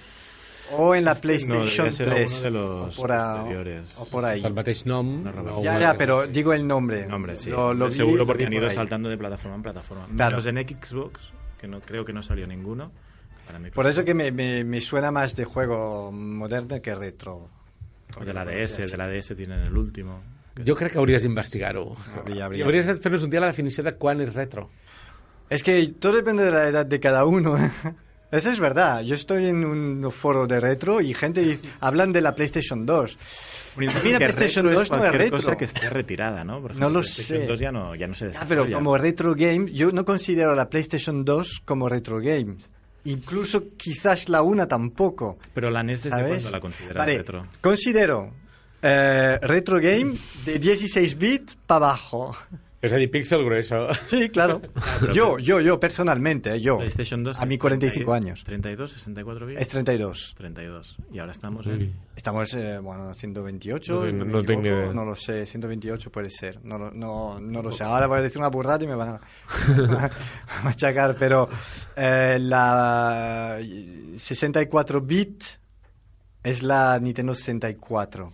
[0.78, 2.32] O en la PlayStation ser 3.
[2.32, 3.44] uno de los o, por a-
[3.98, 4.44] o por ahí.
[4.44, 5.24] El mateix nom.
[5.24, 5.32] No
[5.98, 6.32] pero així.
[6.34, 7.06] digo el nombre.
[7.08, 7.50] No, hombre, sí.
[7.50, 8.76] Lo, lo vi- Seguro lo porque vi han por ido ahí.
[8.76, 10.08] saltando de plataforma en plataforma.
[10.16, 10.38] Claro.
[10.38, 11.20] Menos en Xbox,
[11.60, 12.92] que no creo que no salió ninguno.
[13.46, 17.50] Para mí, Por eso que me, me, me suena más de juego moderno que retro.
[18.20, 20.22] El de la DS, de la DS tienen el último.
[20.68, 21.96] Jo crec que hauries d'investigar-ho.
[22.18, 24.70] Habría- habría- I hauries de fer-nos un dia la definició de quan és retro.
[25.50, 27.58] Es que todo depende de la edad de cada uno.
[27.58, 27.72] ¿eh?
[28.32, 29.02] Eso es verdad.
[29.02, 33.18] Yo estoy en un foro de retro y gente dice, hablan de la PlayStation 2.
[33.78, 35.38] Mira, Que PlayStation retro 2 no es retro.
[35.38, 36.62] cosa que esté retirada, ¿no?
[36.62, 37.48] Por No lo PlayStation sé.
[37.48, 38.64] 2 ya no, ya no se Ah, desarrolla.
[38.66, 42.56] pero como retro game, yo no considero la PlayStation 2 como retro game.
[43.06, 45.38] Incluso quizás la una tampoco.
[45.54, 47.48] Pero la NES desde cuándo la consideras Vale, retro.
[47.60, 48.32] considero
[48.82, 50.16] eh, retro game
[50.46, 52.36] de 16 bits para abajo.
[52.82, 53.88] És a dir, píxel grueso.
[54.10, 54.60] Sí, claro.
[55.00, 56.78] pero- yo, yo, yo, personalmente, eh, yo.
[56.80, 58.44] PlayStation 2 A mí 45 años.
[58.44, 59.62] 32, 64 bits.
[59.62, 60.34] Es 32.
[60.36, 60.98] 32.
[61.14, 61.94] Y ahora estamos en...
[62.16, 64.94] Estamos, eh, bueno, 128, No sé, no, tengo equivoco, idea.
[64.94, 67.84] no lo sé, 128 puede ser, no, lo- no, no lo sé.
[67.84, 69.22] Ahora voy a decir una burrada y me van a,
[70.60, 71.48] a machacar, pero
[71.96, 73.60] eh, la
[74.18, 75.44] 64 bit
[76.44, 78.34] es la Nintendo 64.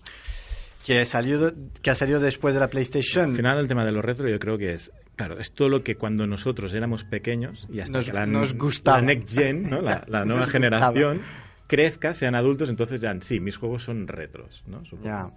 [0.88, 3.32] Que, salió, que ha salido después de la PlayStation.
[3.32, 5.84] Al final el tema de lo retro yo creo que es, claro, es todo lo
[5.84, 9.00] que cuando nosotros éramos pequeños y hasta Nos- que la, nos gustaba.
[9.02, 9.82] la next gen, ¿no?
[9.82, 11.22] la, la nueva Nos generación,
[11.68, 14.86] crezca, sean adultos, entonces ya sí, mis juegos son retros, ¿no?
[14.86, 15.04] Supongo.
[15.06, 15.30] Ya.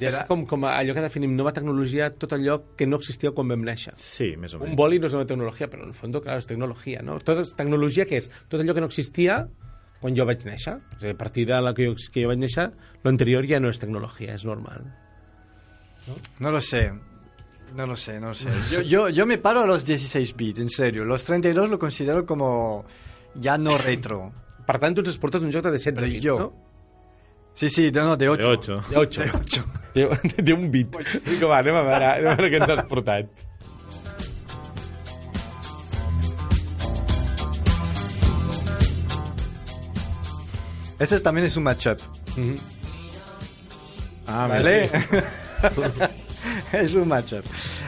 [0.00, 3.48] Ja és com, com allò que definim nova tecnologia, tot allò que no existia quan
[3.48, 3.94] vam néixer.
[3.96, 4.72] Sí, més o menys.
[4.72, 7.14] Un boli no és nova tecnologia, però en el fons, clar, és tecnologia, no?
[7.24, 9.38] Tot és tecnologia que és tot allò que no existia
[10.00, 10.76] quan jo vaig néixer.
[10.78, 12.70] O sigui, a partir de la que jo, que jo vaig néixer,
[13.04, 14.84] l'anterior ja no és tecnologia, és normal.
[16.38, 16.92] No lo sé.
[17.74, 18.50] No lo sé, no lo sé.
[18.70, 21.04] Yo, yo, yo me paro a los 16 bits, en serio.
[21.04, 22.84] Los 32 lo considero como
[23.34, 24.32] ya no retro.
[24.66, 26.46] Per tant, tu ens portat un joc de 16 Però bits, jo- no?
[27.54, 28.42] Sí, sí, no, no, de 8.
[28.42, 28.80] De 8.
[28.90, 29.22] De 8.
[29.22, 29.64] De 8.
[29.96, 30.92] De, de un bit.
[31.24, 33.30] Vinga, va, anem a veure, anem a veure què ens has portat.
[40.98, 41.98] Este también es un matchup.
[44.26, 44.90] Ah, ¿Vale?
[46.72, 47.44] es un matchup.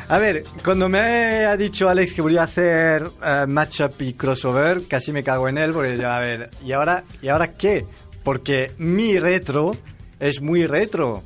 [0.09, 4.87] A ver, cuando me ha dicho Alex que voy a hacer eh, matchup y crossover,
[4.89, 7.85] casi me cago en él porque yo, a ver, ¿y ahora, ¿y ahora qué?
[8.23, 9.77] Porque mi retro
[10.21, 11.25] es muy retro.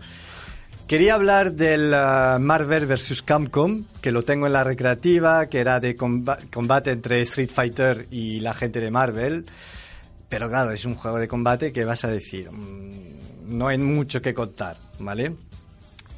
[0.86, 3.22] Quería hablar del eh, Marvel vs.
[3.22, 8.06] Capcom, que lo tengo en la recreativa, que era de comba- combate entre Street Fighter
[8.10, 9.46] y la gente de Marvel.
[10.32, 14.22] Pero claro, es un juego de combate que vas a decir, mm, no hay mucho
[14.22, 15.34] que contar, ¿vale?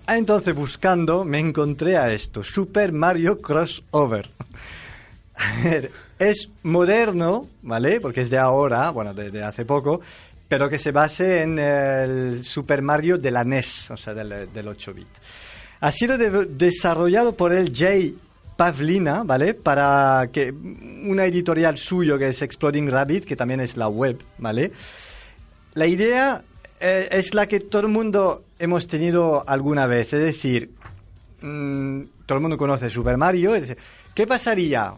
[0.06, 4.30] Ah, Entonces, buscando, me encontré a esto, Super Mario Crossover.
[5.34, 5.90] A ver,
[6.20, 8.00] es moderno, ¿vale?
[8.00, 10.00] Porque es de ahora, bueno, de, de hace poco,
[10.46, 14.66] pero que se base en el Super Mario de la NES, o sea, del, del
[14.68, 15.08] 8-bit.
[15.80, 18.16] Ha sido de- desarrollado por el Jay
[18.56, 19.54] Pavlina, ¿vale?
[19.54, 24.72] Para que una editorial suyo que es Exploding Rabbit, que también es la web, ¿vale?
[25.74, 26.42] La idea
[26.80, 30.70] eh, es la que todo el mundo hemos tenido alguna vez, es decir,
[31.40, 33.78] mm, todo el mundo conoce Super Mario, es decir,
[34.14, 34.94] ¿qué pasaría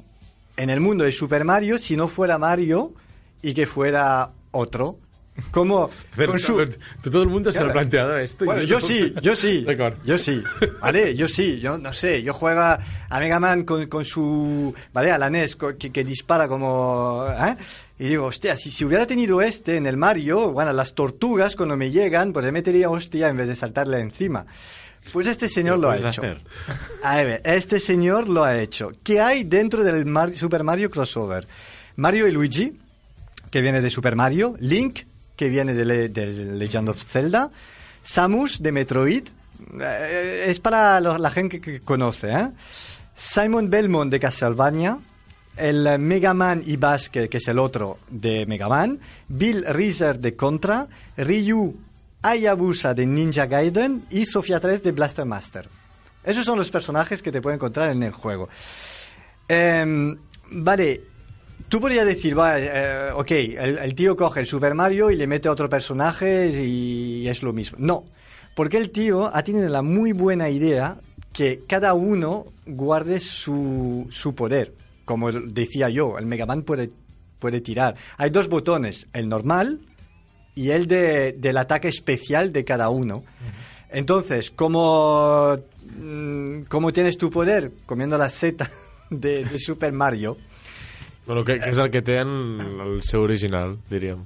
[0.57, 2.92] en el mundo de Super Mario si no fuera Mario
[3.42, 4.98] y que fuera otro?
[5.51, 6.57] Como con su...
[7.03, 8.45] Tú todo el mundo se lo ha planteado esto.
[8.47, 9.66] Bueno, yo sí, yo sí.
[10.05, 10.43] Yo sí.
[10.80, 11.14] ¿Vale?
[11.14, 11.61] Yo sí.
[11.61, 12.22] Yo no sé.
[12.22, 12.78] Yo juega
[13.09, 14.74] a Mega Man con, con su.
[14.93, 15.11] ¿Vale?
[15.12, 17.26] A la NES que, que dispara como.
[17.39, 17.57] ¿eh?
[17.99, 21.76] Y digo, hostia, si, si hubiera tenido este en el Mario, bueno, las tortugas cuando
[21.76, 24.45] me llegan, pues le metería hostia en vez de saltarle encima.
[25.12, 26.22] Pues este señor lo ha puedes hecho.
[26.22, 26.41] hacer.
[27.03, 28.91] A ver, este señor lo ha hecho.
[29.05, 31.47] ¿Qué hay dentro del Mar- Super Mario Crossover?
[31.97, 32.76] Mario y Luigi,
[33.51, 35.01] que viene de Super Mario, Link,
[35.37, 37.51] que viene de, de Legend of Zelda,
[38.03, 39.28] Samus de Metroid,
[39.80, 42.49] eh, es para la gente que conoce, ¿eh?
[43.14, 44.99] Simon Belmont de Castlevania,
[45.57, 50.37] el Mega Man y Basque, que es el otro de Mega Man, Bill Reeser de
[50.37, 51.74] Contra, Ryu
[52.22, 55.68] Hayabusa de Ninja Gaiden y Sofia 3 de Blaster Master.
[56.24, 58.49] Esos son los personajes que te pueden encontrar en el juego.
[59.49, 60.16] Em,
[60.51, 61.03] vale,
[61.68, 65.26] tú podrías decir, va, eh, ok, el, el tío coge el Super Mario y le
[65.26, 67.78] mete a otro personaje y es lo mismo.
[67.80, 68.04] No,
[68.54, 70.96] porque el tío ha tenido la muy buena idea
[71.36, 74.72] que cada uno guarde su, su poder.
[75.04, 76.90] Como decía yo, el Mega Man puede,
[77.38, 77.94] puede tirar.
[78.16, 79.80] Hay dos botones, el normal
[80.54, 83.22] y el de, del ataque especial de cada uno.
[83.90, 85.58] Entonces, ¿cómo,
[85.98, 87.70] mm, ¿cómo tienes tu poder?
[87.84, 88.70] Comiendo la seta
[89.10, 90.38] de, de Super Mario.
[91.27, 94.24] Bueno, que, que és el que té en el seu original, diríem.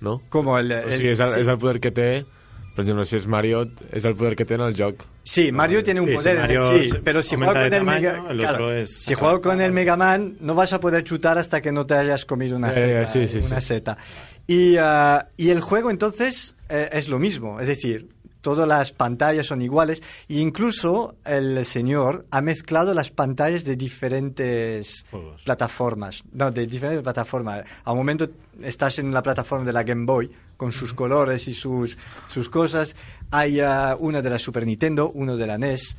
[0.00, 0.20] No?
[0.28, 1.40] Como el, O el- sigui, és el, sí.
[1.40, 2.24] és el poder que té...
[2.72, 5.02] Per exemple, si és Mario, és el poder que té en el joc.
[5.28, 7.84] Sí, Mario tiene un Sí, poder, si Mario sí, pero si aumenta juega con el
[7.84, 11.36] Mega, el claro, es- si juega con el Mega Man, no vas a poder chutar
[11.36, 13.66] hasta que no te hayas comido una, Eh, seta, sí, sí, una sí.
[13.66, 13.98] seta.
[14.46, 18.08] Y, ah, y el juego entonces eh, es lo mismo, es decir,
[18.42, 25.06] todas las pantallas son iguales e incluso el señor ha mezclado las pantallas de diferentes
[25.10, 25.40] Juegos.
[25.42, 27.64] plataformas, no, de diferentes plataformas.
[27.84, 28.28] A un momento
[28.60, 31.96] estás en la plataforma de la Game Boy con sus colores y sus,
[32.28, 32.94] sus cosas.
[33.30, 35.96] Hay ah, una de la Super Nintendo, uno de la NES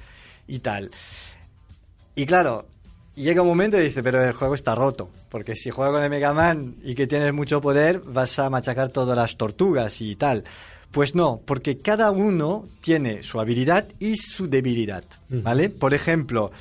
[0.48, 0.92] y tal.
[2.16, 2.68] Y claro,
[3.16, 6.10] llega un momento y dice, pero el juego está roto, porque si juegas con el
[6.10, 10.44] Mega Man y que tienes mucho poder, vas a machacar todas las tortugas y tal.
[10.94, 15.70] Pues no, porque cada uno tiene su habilidad y su debilidad, ¿vale?
[15.70, 16.52] Por ejemplo,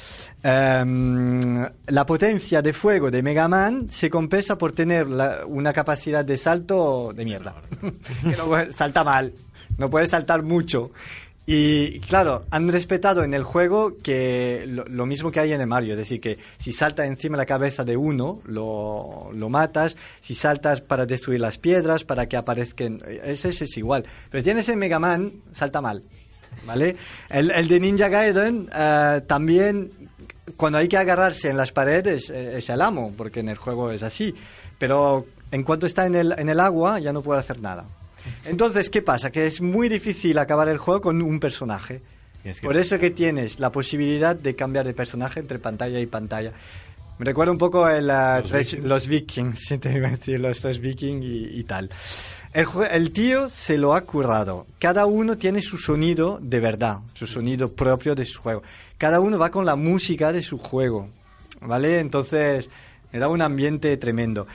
[0.43, 6.25] em, la potencia de fuego de Mega Man se compensa por tener la- una capacidad
[6.25, 7.55] de salto de mierda.
[8.23, 9.33] Que no puede- salta mal,
[9.79, 10.91] no puede saltar mucho.
[11.45, 15.95] Y claro, han respetado en el juego que lo, mismo que hay en el Mario,
[15.95, 20.35] es decir, que si saltas encima de la cabeza de uno, lo, lo matas, si
[20.35, 24.05] saltas para destruir las piedras, para que aparezcan, ese, ese es igual.
[24.31, 26.05] Pero tienes el Mega Man, salta mal.
[26.67, 26.97] ¿vale?
[27.29, 29.91] El, el de Ninja Gaiden eh, también,
[30.57, 33.91] cuando hay que agarrarse en las paredes, eh, es el amo, porque en el juego
[33.91, 34.35] es así.
[34.79, 37.85] Pero en cuanto está en el, en el agua, ya no puede hacer nada.
[38.45, 39.31] Entonces, ¿qué pasa?
[39.31, 42.01] Que es muy difícil acabar el juego con un personaje.
[42.45, 46.07] Es que- Por eso que tienes la posibilidad de cambiar de personaje entre pantalla y
[46.07, 46.53] pantalla.
[47.19, 48.85] Me recuerda un poco el, Los Vikings.
[48.85, 51.89] los Vikings, te iba a decir, los tres Vikings y, y tal.
[52.53, 54.67] El, el tío se lo ha currado.
[54.79, 58.63] Cada uno tiene su sonido de verdad, su sonido propio de su juego.
[58.99, 61.09] Cada uno va con la música de su juego,
[61.61, 62.01] ¿vale?
[62.01, 62.69] Entonces,
[63.13, 64.47] me da un ambiente tremendo.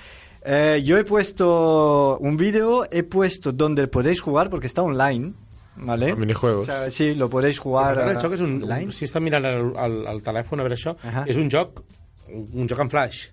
[0.50, 5.34] Eh, yo he puesto un vídeo, he puesto donde podéis jugar porque está online,
[5.76, 6.16] ¿vale?
[6.16, 6.64] Minijuegos.
[6.64, 8.88] O sea, sí, lo podéis jugar Ara, el joc és un, online.
[8.88, 11.26] un, si està mirant el, el, el telèfon a veure això, Ahà.
[11.28, 11.84] és un joc
[12.32, 13.26] un joc en flash.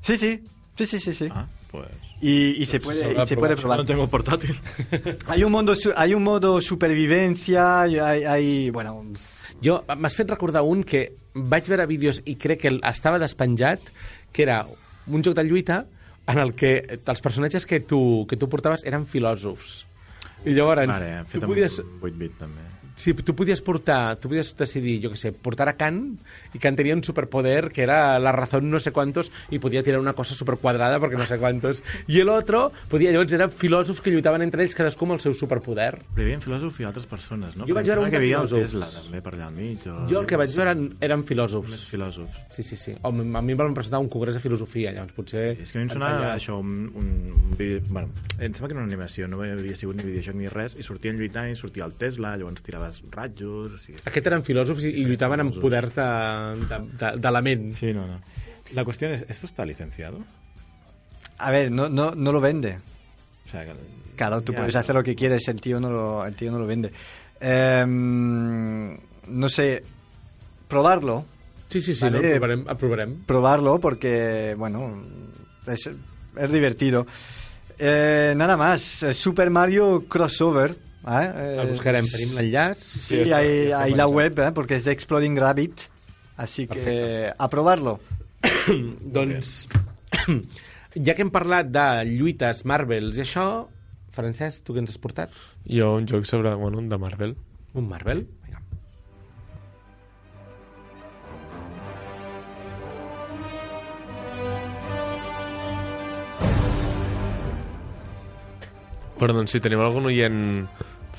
[0.00, 0.32] Sí, sí,
[0.78, 1.28] sí, sí, sí, sí.
[1.30, 1.92] Ah, pues...
[2.22, 3.78] Y, y se puede, habrá y se puede probar.
[3.80, 4.56] No tengo portátil.
[5.26, 9.04] Hay un modo, hay un modo supervivencia, hay, hay bueno,
[9.62, 13.92] Jo, m'has fet recordar un que vaig veure vídeos i crec que estava despenjat,
[14.32, 14.64] que era
[15.06, 15.84] un joc de lluita
[16.26, 19.82] en el que els personatges que tu, que tu portaves eren filòsofs.
[20.44, 22.68] I llavors, Vale, hem tu fet podies, amb 8-bit també.
[22.98, 26.18] sí, tu podies portar, tu podies decidir, jo que sé, portar a Kant,
[26.54, 30.00] i Kant tenia un superpoder que era la razón no sé cuántos, i podia tirar
[30.00, 31.82] una cosa superquadrada perquè no sé cuántos.
[32.08, 35.34] I el otro, podia, llavors eren filòsofs que lluitaven entre ells cadascú amb el seu
[35.34, 35.98] superpoder.
[36.14, 37.66] Però hi havia filòsof i altres persones, no?
[37.68, 38.72] Jo vaig veure un que de havia el filòsofs.
[38.76, 39.86] Tesla també per allà al mig.
[39.88, 39.96] O...
[40.10, 41.86] Jo el que vaig veure eren, eren Més filòsofs.
[41.90, 42.38] filòsofs.
[42.52, 42.94] Sí, sí, sí.
[43.02, 45.56] O, a mi em van presentar un congrés de filosofia, llavors potser...
[45.62, 47.80] És que a mi em sona Pantalla- això, un, un, un vídeo...
[47.88, 50.82] Bueno, em sembla que era una animació, no havia sigut ni videojoc ni res, i
[50.86, 53.72] sortien lluitant i sortia el Tesla, llavors tiraves ratjos...
[53.72, 53.98] O sigui...
[54.04, 55.62] Aquest eren filòsofs i, i lluitaven amb filòsofs.
[55.62, 57.74] poders de- de- de- de la ment.
[57.74, 58.20] Sí, no, no.
[58.72, 60.18] La cuestión es, ¿esto está licenciado?
[61.38, 62.78] a ver, no, no, no lo vende.
[63.46, 63.72] O sea, que...
[64.14, 66.58] Claro, tú Ya, puedes hacer lo que quieres, el tío no lo, el tío no
[66.60, 66.92] lo vende.
[67.40, 68.96] Em,
[69.28, 69.82] no sé,
[70.68, 71.24] probarlo,
[71.68, 72.18] Sí, sí, sí, Vale.
[72.20, 73.24] no, aprovarem, aprovarem.
[73.24, 75.02] probarlo porque, bueno,
[75.66, 75.88] es,
[76.36, 77.06] es divertido.
[77.78, 80.76] Eh, nada más, eh, Super Mario Crossover.
[81.08, 81.56] ¿eh?
[81.62, 82.76] El buscarem, tenim l'enllaç.
[82.78, 84.52] Sí, hay, hay la web, ¿eh?
[84.52, 85.80] porque es de Exploding Rabbit.
[86.42, 88.00] Así que a probarlo.
[89.14, 89.68] doncs,
[91.06, 93.44] ja que hem parlat de lluites Marvels i això,
[94.10, 95.30] Francesc, tu què ens has portat?
[95.70, 97.36] Jo un joc sobre, bueno, de Marvel.
[97.78, 98.24] Un Marvel?
[98.42, 98.58] Vinga.
[109.22, 110.42] Però doncs si tenim algun oient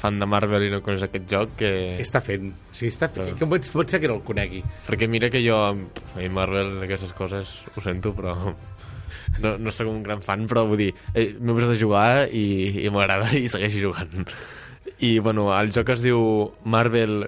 [0.04, 1.72] fan de Marvel i no coneix aquest joc, que...
[1.98, 2.50] Què està fent?
[2.52, 3.32] O sigui, està fent...
[3.32, 3.40] Clar.
[3.40, 4.60] Que pot, pot ser que no el conegui.
[4.88, 5.74] Perquè mira que jo, a
[6.20, 8.36] mi Marvel, aquestes coses, ho sento, però
[9.44, 12.46] no, no sóc un gran fan, però vull dir, eh, m'he posat a jugar i,
[12.84, 14.28] i m'agrada i segueixo jugant.
[15.00, 16.20] I, bueno, el joc es diu
[16.68, 17.24] Marvel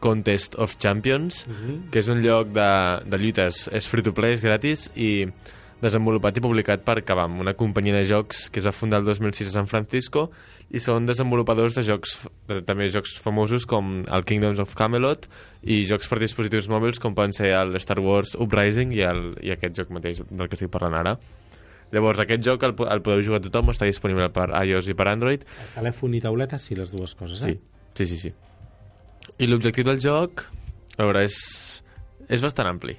[0.00, 1.42] Contest of Champions,
[1.92, 2.70] que és un lloc de,
[3.10, 5.26] de lluites, és free-to-play, és gratis, i
[5.80, 9.48] desenvolupat i publicat per Kabam, una companyia de jocs que es va fundar el 2006
[9.48, 10.26] a San Francisco
[10.70, 12.16] i són desenvolupadors de jocs,
[12.48, 15.26] de, també jocs famosos com el Kingdoms of Camelot
[15.64, 19.54] i jocs per dispositius mòbils com poden ser el Star Wars Uprising i, el, i
[19.56, 21.16] aquest joc mateix del que estic parlant ara.
[21.90, 25.42] Llavors, aquest joc el, el podeu jugar tothom, està disponible per iOS i per Android.
[25.74, 27.90] Telèfon i tauleta, sí, les dues coses, Sí, eh?
[27.98, 28.20] sí, sí.
[28.28, 28.34] sí.
[29.42, 30.44] I l'objectiu del joc,
[31.00, 31.40] a veure, és,
[32.30, 32.94] és bastant ampli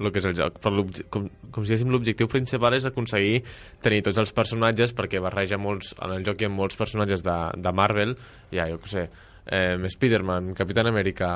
[0.00, 3.42] el que és el joc, però com, com si diguéssim l'objectiu principal és aconseguir
[3.84, 7.36] tenir tots els personatges, perquè barreja molts, en el joc hi ha molts personatges de,
[7.60, 8.16] de Marvel,
[8.56, 9.06] ha, jo què sé,
[9.46, 11.30] eh, Spider-Man, Capitán Amèrica,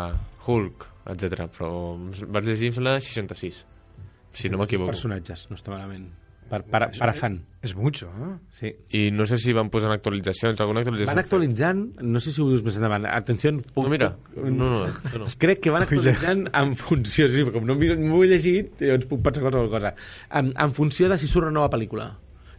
[0.46, 1.48] Hulk, etc.
[1.54, 1.70] Però
[2.32, 3.64] vaig llegir, sembla, 66,
[4.34, 4.92] si no m'equivoco.
[4.94, 6.08] Personatges, no està malament.
[6.44, 7.38] Per, per, per afan.
[7.64, 8.34] Es mucho, ¿eh?
[8.50, 8.70] Sí.
[8.92, 11.08] I no sé si van posant actualitzacions, alguna actualització...
[11.08, 13.54] Van actualitzant, no sé si ho dius més endavant, atenció...
[13.56, 15.28] No, mira, no, no, no, no.
[15.40, 19.46] Crec que van actualitzant en funció, sí, com no m'ho he llegit, llavors puc pensar
[19.46, 19.94] qualsevol cosa,
[20.28, 22.10] en, en funció de si surt una nova pel·lícula.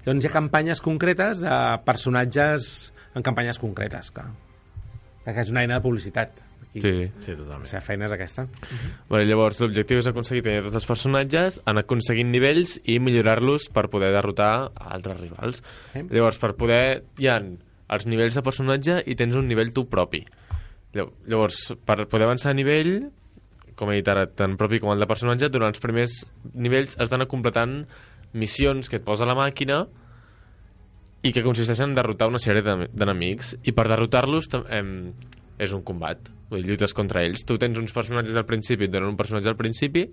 [0.08, 2.74] Llavors hi ha campanyes concretes de personatges
[3.14, 4.32] en campanyes concretes, clar.
[5.26, 6.42] Perquè és una eina de publicitat.
[6.76, 6.82] Aquí.
[6.84, 7.66] Sí, Sí, La totalment.
[7.70, 8.48] seva feina és aquesta.
[9.10, 13.88] Vale, llavors, l'objectiu és aconseguir tenir tots els personatges, anar aconseguint nivells i millorar-los per
[13.90, 15.64] poder derrotar a altres rivals.
[15.94, 16.04] Eh?
[16.12, 17.04] Llavors, per poder...
[17.20, 20.24] Hi ha els nivells de personatge i tens un nivell tu propi.
[20.96, 23.12] Llav- Llavors, per poder avançar a nivell,
[23.76, 26.22] com he dit ara, tant propi com el de personatge, durant els primers
[26.54, 27.86] nivells has d'anar completant
[28.34, 29.86] missions que et posa la màquina
[31.26, 34.48] i que consisteixen en derrotar una sèrie d'en- d'enemics i per derrotar-los
[35.60, 38.94] és un combat vull dir, lluites contra ells tu tens uns personatges al principi et
[38.94, 40.06] donen un personatge al principi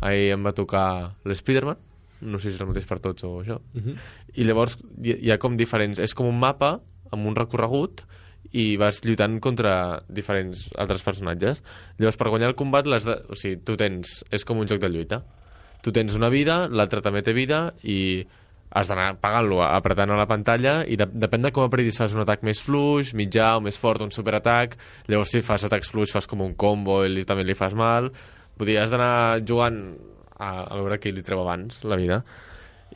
[0.00, 1.78] ahir em va tocar l'Spiderman
[2.20, 3.96] no sé si és el mateix per tots o això Uh -huh.
[4.34, 6.80] i llavors hi, hi ha com diferents és com un mapa
[7.10, 8.04] amb un recorregut
[8.52, 11.60] i vas lluitant contra diferents altres personatges.
[11.98, 13.18] Llavors, per guanyar el combat, les de...
[13.28, 14.22] o sigui, tu tens...
[14.30, 15.22] És com un joc de lluita.
[15.84, 18.24] Tu tens una vida, l'altre també té vida, i
[18.70, 22.20] has d'anar pagant-lo, apretant a la pantalla, i de, depèn de com apretis fas un
[22.24, 24.76] atac més fluix, mitjà o més fort, un superatac,
[25.08, 28.10] llavors si fas atacs fluix fas com un combo i li, també li fas mal.
[28.58, 29.78] Vull dir, has d'anar jugant
[30.38, 32.22] a, a veure qui li treu abans la vida.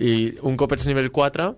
[0.00, 1.48] I un cop ets nivell 4,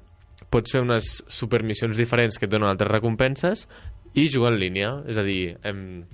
[0.50, 3.66] pots fer unes supermissions diferents que et donen altres recompenses
[4.14, 6.04] i jugar en línia, és a dir, em,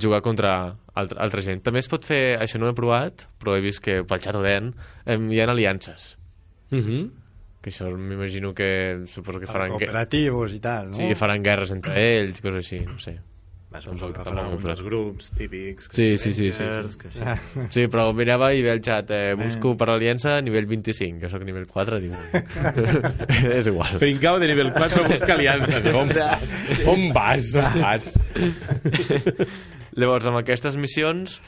[0.00, 1.60] jugar contra altra, altra gent.
[1.64, 4.38] També es pot fer, això no ho he provat, però he vist que pel xat
[4.38, 4.72] Oden
[5.04, 6.16] em, hi ha aliances,
[6.72, 7.10] Mhm.
[7.62, 10.96] Que això m'imagino que suposo que faran, Cooperativos y tal, ¿no?
[10.96, 13.20] sí, que faran guerres entre ells, coses així, no sé.
[13.72, 15.86] Vas un farà m'ho un dels grups típics.
[15.96, 16.98] Sí, sí, sí, sí, sí.
[17.00, 17.22] Que sí.
[17.72, 21.40] Sí, però mirava i ve el xat, eh, busco per aliança nivell 25, que sóc
[21.48, 22.12] nivell 4, dic...
[23.56, 23.96] és igual.
[24.02, 25.80] Pringao de nivell 4 busca aliança.
[25.96, 26.12] On,
[26.92, 27.48] on vas?
[27.56, 28.10] On vas?
[29.96, 31.38] Llavors, amb aquestes missions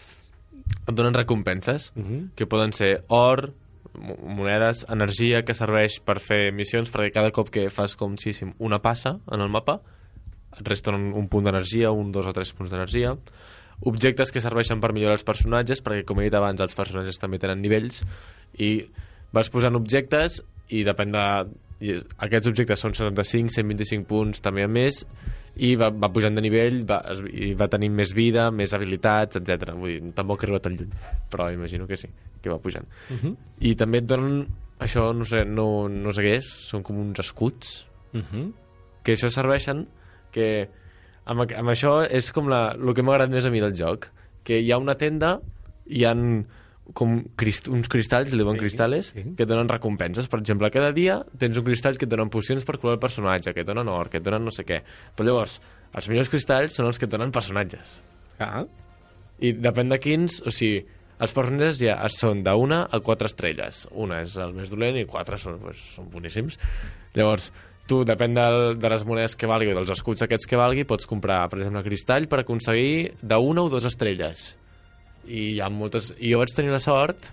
[0.89, 2.31] et donen recompenses, Mhm.
[2.37, 3.51] que poden ser or,
[3.95, 8.55] monedes, energia, que serveix per fer missions, perquè cada cop que fas com si diguéssim,
[8.59, 9.79] una passa en el mapa,
[10.55, 13.15] et resten un punt d'energia, un, dos o tres punts d'energia,
[13.85, 17.41] objectes que serveixen per millorar els personatges, perquè com he dit abans, els personatges també
[17.43, 18.03] tenen nivells,
[18.59, 18.87] i
[19.35, 20.41] vas posant objectes
[20.71, 21.25] i depèn de...
[21.81, 21.95] i
[22.27, 25.03] aquests objectes són 75, 125 punts, també a més,
[25.57, 29.39] i va, va pujant de nivell, va, es, i va tenint més vida, més habilitats,
[29.41, 29.75] etc.
[29.79, 30.93] Vull dir, tampoc arriba tan lluny,
[31.31, 32.11] però imagino que sí,
[32.43, 32.87] que va pujant.
[33.11, 33.37] Uh -huh.
[33.61, 34.47] I també et donen,
[34.79, 38.53] això no sé, no, no sé què és, són com uns escuts, Uh -huh.
[39.03, 39.89] que això serveixen
[40.31, 40.69] que
[41.25, 44.09] amb, amb això és com la, el que m'ha agradat més a mi del joc
[44.45, 45.41] que hi ha una tenda
[45.87, 46.47] hi han
[46.93, 49.23] com crist uns cristalls, li diuen Sí, cristales, sí.
[49.39, 50.29] que donen recompenses.
[50.29, 53.55] Per exemple, cada dia tens un cristall que et donen pocions per curar el personatge,
[53.55, 54.83] que et donen or, que et donen no sé què.
[55.17, 55.61] Però llavors,
[55.95, 57.97] els millors cristalls són els que et donen personatges.
[58.39, 58.65] Ah,
[59.41, 60.43] I depèn de quins...
[60.45, 60.85] O sigui,
[61.25, 63.87] els personatges ja són d'una a quatre estrelles.
[63.93, 66.59] Una és el més dolent i quatre són, pues, són boníssims.
[67.15, 67.53] Llavors,
[67.89, 71.07] tu, depèn del, de les monedes que valgui o dels escuts aquests que valgui, pots
[71.07, 74.51] comprar, per exemple, cristall per aconseguir d'una o dues estrelles.
[75.27, 76.13] I hi ha moltes...
[76.19, 77.25] I jo vaig tenir la sort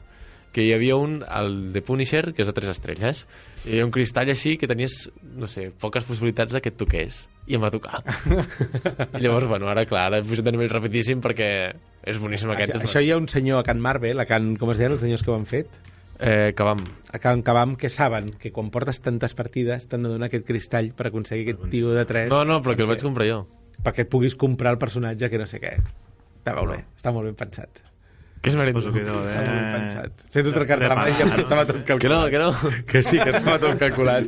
[0.52, 3.22] que hi havia un, el de Punisher, que és de tres estrelles.
[3.64, 6.78] I hi havia un cristall així que tenies, no sé, poques possibilitats de que et
[6.80, 7.22] toqués.
[7.48, 8.02] I em va tocar.
[9.18, 11.48] I llavors, bueno, ara, clar, ara he pujat de nivell rapidíssim perquè
[12.04, 12.76] és boníssim aquest.
[12.76, 15.02] això, això hi ha un senyor a Can Marvel, a Can, com es deien els
[15.06, 15.72] senyors que ho han fet?
[16.22, 16.84] Eh, que vam.
[17.16, 20.92] A Can Cabam, que saben que quan portes tantes partides t'han de donar aquest cristall
[20.94, 23.40] per aconseguir aquest tio de 3 No, no, però que el vaig comprar jo.
[23.82, 25.78] perquè et puguis comprar el personatge que no sé què.
[26.42, 27.84] Està molt bé, està molt ben pensat.
[28.42, 28.56] Que és.
[28.56, 30.24] Suposo que ben pensat.
[30.34, 31.44] Sento trecar de la màgia, però no?
[31.46, 32.02] estava tot calculat.
[32.02, 32.82] Que no, que no.
[32.90, 34.26] Que sí, que estava tot calculat.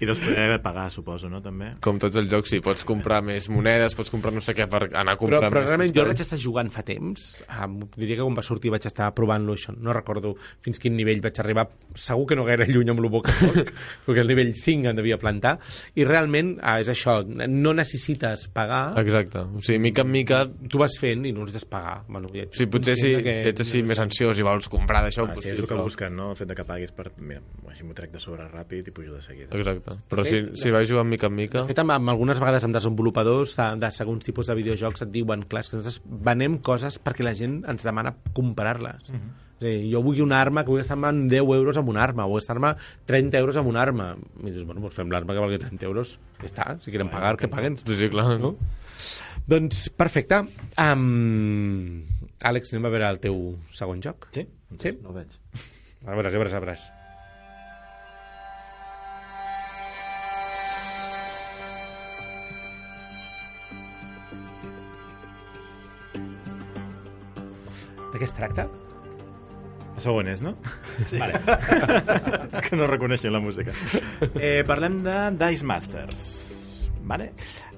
[0.00, 1.42] I doncs poder pagar, suposo, no?
[1.44, 1.70] També.
[1.84, 4.86] Com tots els jocs, sí, pots comprar més monedes, pots comprar no sé què per
[4.86, 7.26] anar a Però, comprar però més realment jo vaig estar jugant fa temps.
[7.48, 9.76] Ah, diria que quan va sortir vaig estar provant-lo això.
[9.76, 10.34] No recordo
[10.64, 11.66] fins quin nivell vaig arribar.
[11.96, 13.72] Segur que no gaire lluny amb el boca foc,
[14.08, 15.58] perquè el nivell 5 em devia plantar.
[15.96, 19.44] I realment ah, és això, no necessites pagar, Exacte.
[19.56, 20.44] O sigui, mica en mica...
[20.72, 21.98] tu vas fent i no necessites pagar.
[22.08, 25.02] Bueno, ja Sí, potser si, conscient de si ets així més ansiós i vols comprar
[25.04, 25.26] d'això...
[25.28, 26.30] Ah, sí, és el que busquen, no?
[26.32, 27.08] El fet de que paguis per...
[27.18, 29.50] Mira, així m'ho trec de sobre ràpid i pujo de seguida.
[29.56, 29.96] Exacte.
[30.10, 31.64] Però De si, fet, si vas jugant mica en mica...
[31.64, 35.12] De fet, amb, amb algunes vegades amb desenvolupadors de, de segons tipus de videojocs et
[35.14, 36.00] diuen, clar, és que nosaltres
[36.30, 39.10] venem coses perquè la gent ens demana comprar-les.
[39.12, 39.34] Mhm.
[39.56, 42.26] És a dir, jo vull una arma que vull gastar-me 10 euros amb una arma,
[42.28, 42.74] o gastar-me
[43.08, 44.10] 30 euros amb una arma.
[44.42, 46.18] I dius, bueno, doncs fem l'arma que valgui 30 euros.
[46.42, 47.78] Ja està, si quieren pagar, que paguen.
[47.80, 48.34] Sí, sí, clar.
[48.42, 48.52] No?
[49.46, 50.42] Doncs, perfecte.
[50.82, 52.02] Um,
[52.42, 53.40] Àlex, anem a veure el teu
[53.74, 54.28] segon joc.
[54.34, 54.46] Sí?
[54.82, 54.96] Sí?
[55.02, 55.34] No ho veig.
[56.06, 56.78] A veure, a veure, a veure.
[68.12, 68.64] De què es tracta?
[69.96, 70.54] El segon és, no?
[71.10, 71.18] Sí.
[71.20, 71.38] Vale.
[72.56, 73.76] és que no reconeixen la música.
[74.40, 76.35] Eh, parlem de Dice Masters.
[77.06, 77.30] Vale?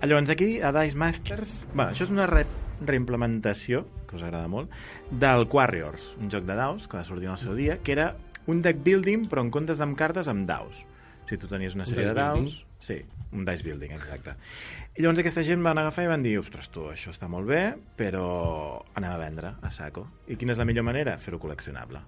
[0.03, 1.61] Llavors, aquí, a Dice Masters...
[1.75, 2.47] Bueno, això és una re
[2.79, 4.71] reimplementació, que us agrada molt,
[5.11, 8.13] del Warriors, un joc de daus que va sortir en el seu dia, que era
[8.47, 10.85] un deck building, però en comptes amb cartes, amb daus.
[10.85, 12.39] O sigui, tu tenies una Un sèrie dice de daus...
[12.39, 12.65] building?
[12.79, 13.01] Sí,
[13.35, 14.37] un dice building, exacte.
[14.95, 17.63] I llavors aquesta gent van agafar i van dir ostres, tu, això està molt bé,
[17.99, 18.25] però
[18.95, 20.07] anem a vendre a saco.
[20.31, 21.19] I quina és la millor manera?
[21.19, 22.07] Fer-ho col·leccionable.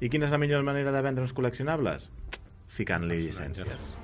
[0.00, 2.08] I quina és la millor manera de vendre uns col·leccionables?
[2.78, 3.96] Ficant-li llicències.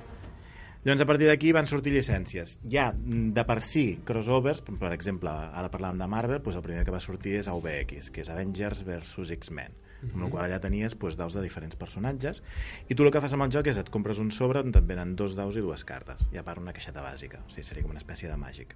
[0.83, 2.57] Llavors, a partir d'aquí van sortir llicències.
[2.69, 6.83] Ja, mm, de per si, crossovers, per exemple, ara parlàvem de Marvel, doncs el primer
[6.83, 9.79] que va sortir és AVX, que és Avengers versus X-Men.
[10.03, 12.41] amb la qual allà tenies doncs, daus de diferents personatges
[12.89, 14.83] i tu el que fas amb el joc és et compres un sobre on et
[14.83, 17.83] venen dos daus i dues cartes i a part una caixeta bàsica o sigui, seria
[17.83, 18.75] com una espècie de màgic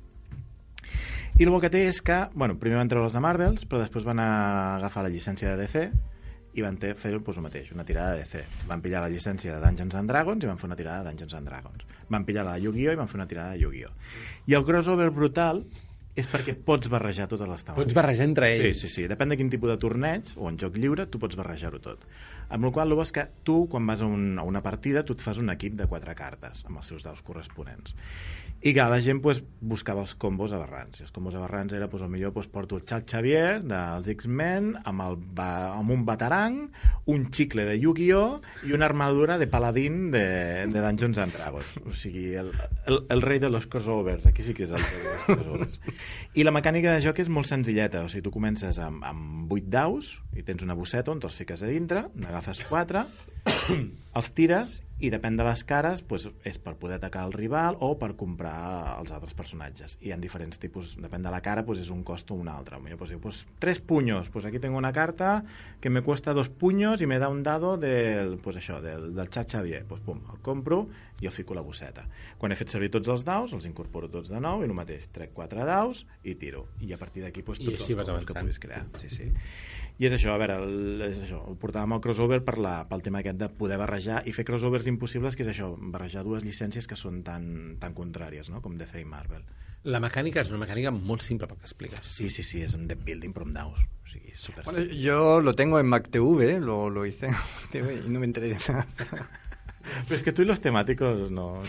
[1.38, 4.05] i el que té és que, bueno, primer van treure els de Marvels, però després
[4.08, 4.30] van a
[4.78, 5.84] agafar la llicència de DC
[6.58, 8.41] i van fer doncs, el mateix, una tirada de DC.
[8.70, 11.36] Van pillar la llicència de Dungeons and Dragons i van fer una tirada de Dungeons
[11.38, 11.86] and Dragons.
[12.10, 12.93] Van pillar la de Yu-Gi-Oh!
[12.95, 13.93] i van fer una tirada de Yu-Gi-Oh!
[14.47, 15.64] I el crossover brutal
[16.18, 17.84] és perquè pots barrejar totes les taules.
[17.84, 18.80] Pots barrejar entre Sí, ells.
[18.82, 19.07] sí, sí.
[19.07, 22.03] Depèn de quin tipus de torneig o en joc lliure, tu pots barrejar-ho tot.
[22.49, 25.13] Amb la qual cosa, és que tu, quan vas a, un, a una partida, tu
[25.13, 27.93] et fas un equip de quatre cartes, amb els seus daus corresponents.
[28.65, 30.97] I que la gent pues, buscava els combos aberrants.
[30.97, 35.03] I els combos aberrants era, pues, millor pues, porto el Chuck Xavier dels X-Men amb,
[35.05, 36.63] el, amb un batarang,
[37.05, 38.41] un xicle de Yu-Gi-Oh!
[38.65, 41.76] i una armadura de paladín de, de Dungeons and Dragons.
[41.86, 42.49] O sigui, el,
[42.88, 44.26] el, el rei de los crossovers.
[44.26, 45.80] Aquí sí que és el rei de los crossovers.
[46.38, 48.03] I la mecànica de joc és molt senzilleta.
[48.05, 51.64] O sigui, tu comences amb, amb 8 daus i tens una bosseta on te'ls fiques
[51.64, 53.05] a dintre, n'agafes 4,
[54.18, 57.91] els tires i depèn de les cares doncs, és per poder atacar el rival o
[58.01, 59.93] per comprar els altres personatges.
[60.01, 62.80] I ha diferents tipus, depèn de la cara doncs és un cost o un altre,
[62.82, 65.43] millor doncs, diu, pues, tres puños, pues aquí tengo una carta
[65.80, 69.30] que me cuesta dos puños i me da un dado del, pues això, del, del
[69.30, 69.86] Chat Xavier.
[69.86, 70.88] Pues, pum, el compro
[71.22, 72.07] i el fico a la bosseta.
[72.38, 75.09] Quan he fet servir tots els daus, els incorporo tots de nou i el mateix,
[75.13, 76.68] trec quatre daus i tiro.
[76.82, 78.86] I a partir d'aquí pues, I tots els combos que puguis crear.
[79.01, 79.30] Sí, sí.
[80.00, 83.02] I és això, a veure, el, és això, el portàvem al crossover per la, pel
[83.02, 86.86] tema aquest de poder barrejar i fer crossovers impossibles, que és això, barrejar dues llicències
[86.86, 89.41] que són tan, tan contràries, no?, com DC i Marvel.
[89.88, 92.06] La mecànica és una mecànica molt simple pel que expliques.
[92.06, 93.82] Sí, sí, sí, és un deck building però amb daus.
[94.06, 98.10] O sigui, super Bueno, yo lo tengo en MacTV, lo, lo hice en MacTV y
[98.10, 98.86] no me enteré de nada.
[100.04, 101.62] Pero es que tú y los temáticos no...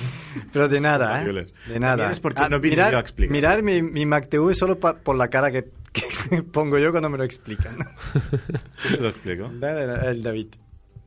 [0.53, 1.47] Pero de nada, ¿eh?
[1.69, 2.11] De nada.
[2.11, 3.33] Es porque no vine yo a explicar.
[3.33, 7.19] mirar mi, mi MacTV solo pa- por la cara que, que pongo yo cuando me
[7.19, 7.77] lo explican.
[8.83, 9.47] ¿Te lo explico?
[9.47, 10.49] El David.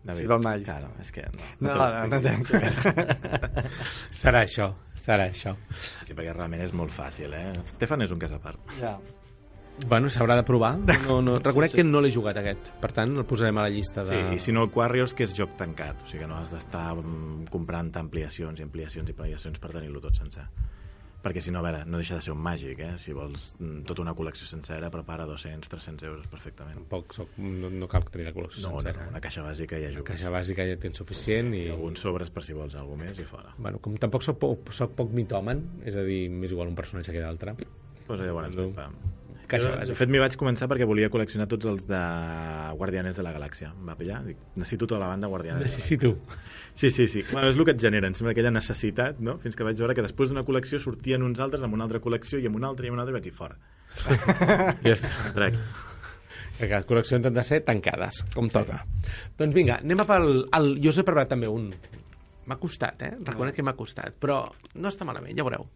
[0.04, 0.22] David.
[0.22, 0.60] Silva.
[0.64, 1.22] Claro, es que
[1.60, 1.74] no.
[1.74, 2.22] No, no, no explico.
[2.22, 3.70] tengo que ver.
[4.10, 5.54] Serà això, serà això.
[5.78, 7.52] Sí, perquè realment és molt fàcil, eh?
[7.76, 8.80] Stefan és un cas a part.
[8.80, 8.96] Ya.
[9.88, 10.74] Bueno, s'haurà de provar.
[11.06, 14.04] No, no, reconec que no l'he jugat aquest, per tant el posarem a la llista
[14.08, 14.18] de...
[14.18, 16.02] Sí, i si no, el Warriors, que és joc tancat.
[16.02, 20.02] O sigui que no has d'estar mm, comprant ampliacions i ampliacions i ampliacions per tenir-lo
[20.02, 20.48] tot sencer.
[21.22, 22.96] Perquè si no, a veure, no deixa de ser un màgic, eh?
[22.98, 26.80] Si vols mm, tota una col·lecció sencera, prepara 200, 300 euros perfectament.
[26.80, 29.06] Tampoc soc, no, no cal tenir la col·lecció No, no, sencera.
[29.06, 30.08] no, una caixa bàsica ja jugues.
[30.10, 31.68] Caixa bàsica ja tens suficient i...
[31.68, 33.54] I alguns sobres per si vols alguna més i fora.
[33.58, 37.14] Bueno, com tampoc soc, poc, soc poc mitòman, és a dir, m'és igual un personatge
[37.14, 37.54] que l'altre.
[38.08, 38.72] Pues llavors, No.
[38.74, 38.90] no.
[39.52, 42.00] Caixa Jo, de fet, m'hi vaig començar perquè volia col·leccionar tots els de
[42.80, 43.74] Guardianes de la Galàxia.
[43.76, 44.22] Em va pillar?
[44.24, 45.66] Dic, necessito tota la banda Guardianes.
[45.66, 46.14] Necessito.
[46.74, 47.26] Sí, sí, sí.
[47.34, 49.36] Bueno, és el que et genera, em sembla aquella necessitat, no?
[49.44, 52.40] Fins que vaig veure que després d'una col·lecció sortien uns altres amb una altra col·lecció
[52.40, 53.60] i amb una altra i amb una altra i vaig dir fora.
[54.88, 55.12] Ja està.
[55.36, 55.60] Trec.
[56.62, 58.56] Que les col·leccions han de ser tancades, com sí.
[58.56, 58.80] toca.
[59.36, 60.32] Doncs vinga, anem a pel...
[60.56, 61.68] El, jo us he preparat també un...
[62.48, 63.14] M'ha costat, eh?
[63.20, 64.46] Reconec que m'ha costat, però
[64.80, 65.68] no està malament, ja veureu.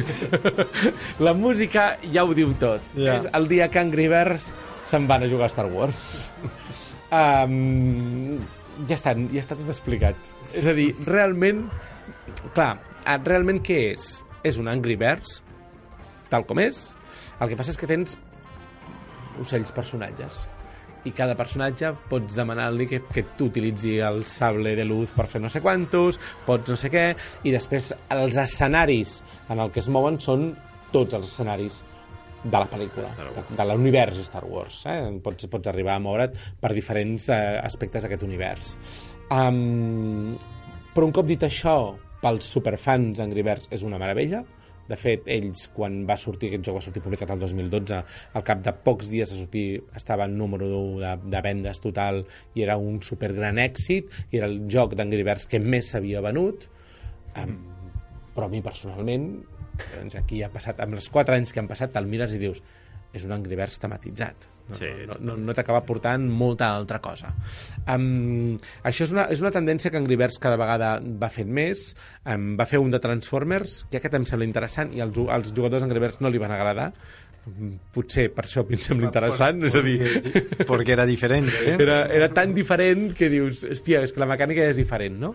[1.26, 2.84] La música ja ho diu tot.
[2.96, 3.18] Ja.
[3.18, 4.52] És el dia que Angry Birds
[4.90, 6.08] se'n van a jugar a Star Wars.
[7.12, 8.40] Um,
[8.88, 10.18] ja, està, ja està tot explicat.
[10.56, 11.66] És a dir, realment...
[12.56, 12.74] Clar,
[13.04, 14.08] eh, realment què és?
[14.46, 15.40] És un Angry Birds,
[16.32, 16.88] tal com és.
[17.38, 18.16] El que passa és que tens
[19.42, 20.42] ocells personatges
[21.08, 25.50] i cada personatge pots demanar-li que, que t'utilitzi el sable de luz per fer no
[25.52, 27.06] sé quantos, pots no sé què,
[27.42, 30.52] i després els escenaris en el que es mouen són
[30.92, 31.82] tots els escenaris
[32.42, 34.80] de la pel·lícula, de, de l'univers Star Wars.
[34.90, 34.98] Eh?
[35.22, 38.74] Pots, pots arribar a moure't per diferents eh, aspectes d'aquest univers.
[39.32, 40.34] Um,
[40.92, 41.76] però un cop dit això,
[42.22, 44.42] pels superfans Angry Birds és una meravella.
[44.88, 48.00] De fet, ells, quan va sortir, aquest joc va sortir publicat el 2012,
[48.38, 49.66] al cap de pocs dies de sortir
[49.98, 52.22] estava en número 1 de, de vendes total
[52.54, 56.68] i era un supergran èxit i era el joc d'Angry Birds que més s'havia venut.
[57.38, 57.56] Um,
[58.34, 59.28] però a mi personalment,
[59.94, 62.62] doncs aquí ha passat, amb els 4 anys que han passat, te'l mires i dius
[63.12, 64.51] és un Angry Birds tematitzat.
[64.72, 64.90] No, Sí.
[65.08, 67.34] no, no, no t'acaba portant molta altra cosa.
[67.86, 71.92] Um, això és una, és una tendència que Angry Birds cada vegada va fent més.
[72.24, 75.84] Um, va fer un de Transformers, que aquest em sembla interessant, i als, als jugadors
[75.84, 76.92] d'Angry Birds no li van agradar,
[77.92, 79.98] potser per això em sembla interessant, és a dir,
[80.68, 81.52] porque era diferente.
[81.72, 81.76] ¿eh?
[81.82, 85.32] era, era tan diferent que dius, hòstia, és que la mecànica és diferent, no?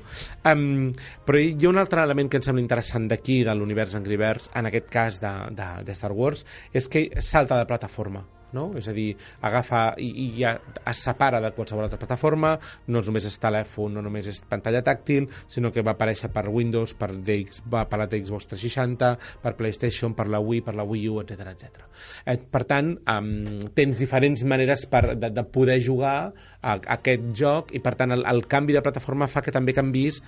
[0.48, 0.94] Um,
[1.28, 4.48] però hi ha un altre element que em sembla interessant d'aquí, de l'univers Angry Birds,
[4.56, 8.24] en aquest cas de, de, de Star Wars, és que salta de plataforma
[8.56, 8.70] no?
[8.80, 9.10] És a dir,
[9.46, 10.54] agafa i, i ja
[10.88, 12.54] es separa de qualsevol altra plataforma,
[12.88, 16.96] no només és telèfon, no només és pantalla tàctil, sinó que va aparèixer per Windows,
[16.98, 21.08] per DX, va per la Xbox 360, per PlayStation, per la Wii, per la Wii
[21.12, 21.86] U, etc etc.
[22.26, 23.32] Eh, per tant, um,
[23.78, 28.16] tens diferents maneres per, de, de poder jugar a, a aquest joc i, per tant,
[28.16, 30.22] el, el canvi de plataforma fa que també canvis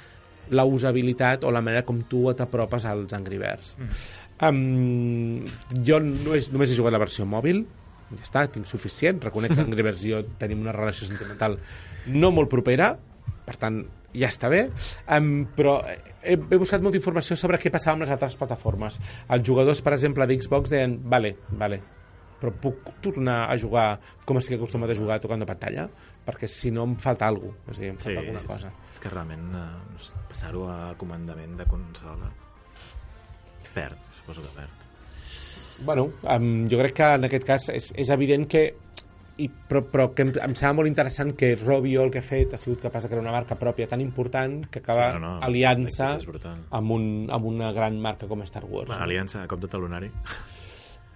[0.50, 3.76] la usabilitat o la manera com tu t'apropes als Angry Birds.
[3.78, 4.00] Mm.
[4.40, 7.66] Um, jo no és, només he jugat la versió mòbil,
[8.16, 9.22] ja està, tinc suficient.
[9.28, 11.60] Reconec que Angry Birds i jo tenim una relació sentimental
[12.10, 12.94] no molt propera,
[13.46, 13.84] per tant,
[14.16, 14.64] ja està bé,
[15.14, 18.98] um, però he, he buscat molta informació sobre què passava amb les altres plataformes.
[19.30, 21.82] Els jugadors, per exemple, d'Xbox deien, vale, vale,
[22.40, 23.88] però puc tornar a jugar
[24.26, 25.88] com estic acostumat a jugar tocant de pantalla?
[26.26, 28.74] Perquè si no em falta alguna cosa, és a dir, em falta alguna cosa.
[28.94, 32.32] És que realment eh, passar-ho a comandament de consola
[33.74, 34.89] perd, suposo que perd.
[35.86, 38.64] Bueno, um, jo crec que en aquest cas és, és evident que
[39.40, 42.54] i, però, però que em, em sembla molt interessant que Robio el que ha fet
[42.54, 46.10] ha sigut capaç de crear una marca pròpia tan important que acaba No, no, aliant-se
[46.76, 48.90] amb, un, amb una gran marca com Star Wars.
[48.92, 50.12] Bueno, aliança a cop de talonari.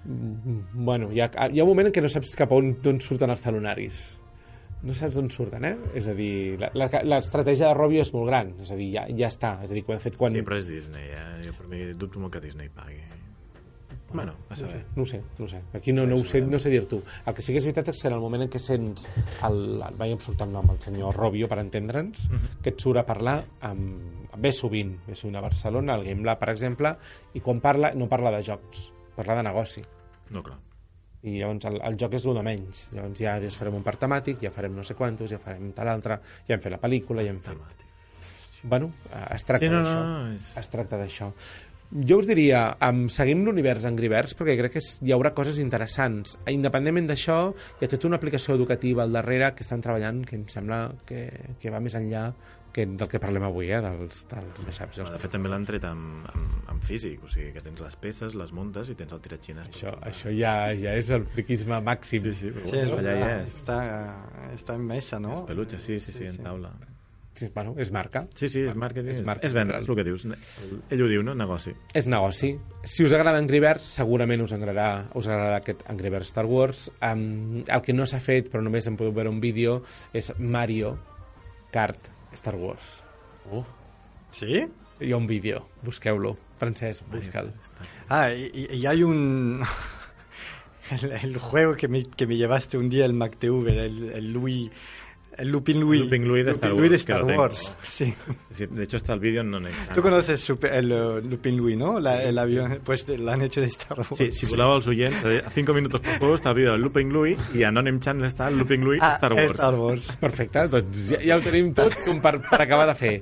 [0.06, 3.02] Mm, Bueno, hi ha, hi ha un moment en què no saps cap on d'on
[3.04, 4.02] surten els talonaris.
[4.84, 5.76] No saps d'on surten, eh?
[5.96, 9.54] És a dir, l'estratègia de Robio és molt gran, és a dir, ja, ja està.
[9.64, 10.36] És a dir, ho ha fet quan...
[10.36, 11.28] Sí, però és Disney, eh?
[11.46, 13.00] Jo per mi dubto molt que Disney pagui.
[14.14, 14.72] Bueno, a No saber.
[14.72, 15.62] sé, no ho sé, no ho sé.
[15.74, 17.02] Aquí no, no, ho sé, no sé dir-t'ho.
[17.26, 19.08] El que sí que és veritat és que en el moment en què sents
[19.44, 22.28] el, el veiem surt el nom, el senyor Robio, per entendre'ns,
[22.62, 26.40] que et surt a parlar amb, ve sovint, ve sovint a Barcelona, al Game Lab,
[26.40, 26.96] per exemple,
[27.34, 29.84] i quan parla, no parla de jocs, parla de negoci.
[30.30, 30.60] No, clar.
[31.24, 32.90] I llavors el, el joc és de menys.
[32.92, 35.88] Llavors ja, ja farem un parc temàtic, ja farem no sé quantos, ja farem tal
[35.88, 37.58] altre, ja hem fet la pel·lícula, ja hem fet...
[38.64, 40.02] Bueno, eh, es tracta Sí, no, d'això.
[40.04, 41.32] no, no, és- Es tracta d'això.
[41.94, 45.60] Jo us diria, um, seguim l'univers Angry Birds perquè crec que és, hi haurà coses
[45.62, 46.38] interessants.
[46.50, 47.38] Independentment d'això,
[47.80, 51.28] hi ha tota una aplicació educativa al darrere que estan treballant que em sembla que,
[51.62, 52.32] que va més enllà
[52.74, 55.04] que del que parlem avui, eh, dels, dels mashups.
[55.06, 56.00] De fet, també l'han tret en,
[56.34, 59.70] en, en físic, o sigui que tens les peces, les muntes i tens el tiratxines.
[59.70, 62.26] Això, això ja, ja és el friquisme màxim.
[62.32, 63.44] Sí, sí, però Sí, es allà hi verdad.
[63.46, 63.54] és.
[63.62, 63.78] Está,
[64.56, 65.44] está en mesa, ¿no?
[65.46, 66.74] Peluche, sí, sí, sí, en taula.
[66.80, 66.93] Sí,
[67.54, 68.28] bueno, és marca.
[68.36, 69.50] Sí, sí, és màrqueting, És és, marketing.
[69.50, 70.26] és vendre, és el que dius.
[70.94, 71.34] Ell ho diu, no?
[71.36, 71.74] Negoci.
[71.94, 72.52] És negoci.
[72.84, 76.92] Si us agrada Angry Birds, segurament us agradarà, us agradarà aquest Angry Birds Star Wars.
[77.02, 79.80] Um, el que no s'ha fet, però només en podeu veure un vídeo,
[80.14, 80.98] és Mario
[81.74, 83.02] Kart Star Wars.
[83.52, 83.64] Uh,
[84.32, 84.66] ¿Sí?
[85.02, 86.38] Hi ha un vídeo, busqueu-lo.
[86.60, 87.50] Francesc, busca'l.
[88.10, 89.62] Ah, y, y- y hay un...
[90.92, 94.70] el, el juego que me, que me llevaste un día, el MacTV, el, el Louis...
[95.38, 96.02] El Lupin Louis.
[96.02, 97.24] Lupin Louis de Star Louis de Wars, Star.
[97.24, 98.14] Wars, sí.
[98.54, 99.94] Sí, de hecho, hasta el vídeo no necesita.
[99.94, 102.00] Tú conoces super- el eh, Lupin Louis, ¿no?
[102.00, 104.16] La- el avión, pues lo han hecho de Star Wars.
[104.18, 106.82] Sí, si voleu els oients, eh, a 5 minuts per juego està el vídeo del
[106.82, 109.54] Looping Louis i a Nonem Channel està el Looping Louis Ah, Star Wars.
[109.58, 110.12] Star Wars.
[110.22, 113.16] Perfecte, doncs ja, ja ho tenim tot com per, per acabar de fer.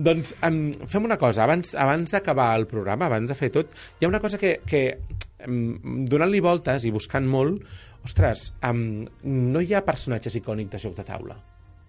[0.00, 4.06] Doncs um, fem una cosa, abans, abans d'acabar el programa, abans de fer tot, hi
[4.06, 4.84] ha una cosa que, que
[5.46, 7.60] um, donant-li voltes i buscant molt,
[8.04, 11.36] ostres, um, no hi ha personatges icònics de joc de taula.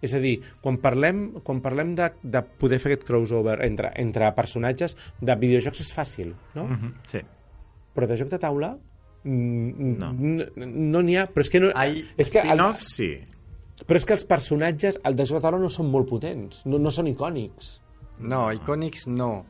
[0.02, 4.32] És a dir, quan parlem, quan parlem de, de poder fer aquest crossover entre, entre
[4.34, 6.66] personatges, de videojocs és fàcil, no?
[6.66, 6.72] Mm.
[6.80, 7.22] Mhm, Sí.
[7.94, 8.78] Però de joc de taula
[9.24, 10.10] mm, No.
[10.14, 11.72] n- no n'hi ha, però és que no...
[11.76, 13.12] Hay és que el, sí.
[13.86, 16.80] però és que els personatges, el de joc de taula no són molt potents, no,
[16.80, 17.80] no són icònics.
[18.20, 19.46] No, Iconics no.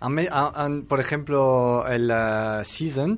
[0.00, 3.16] Han me- han- han- por ejemplo, el eh, Season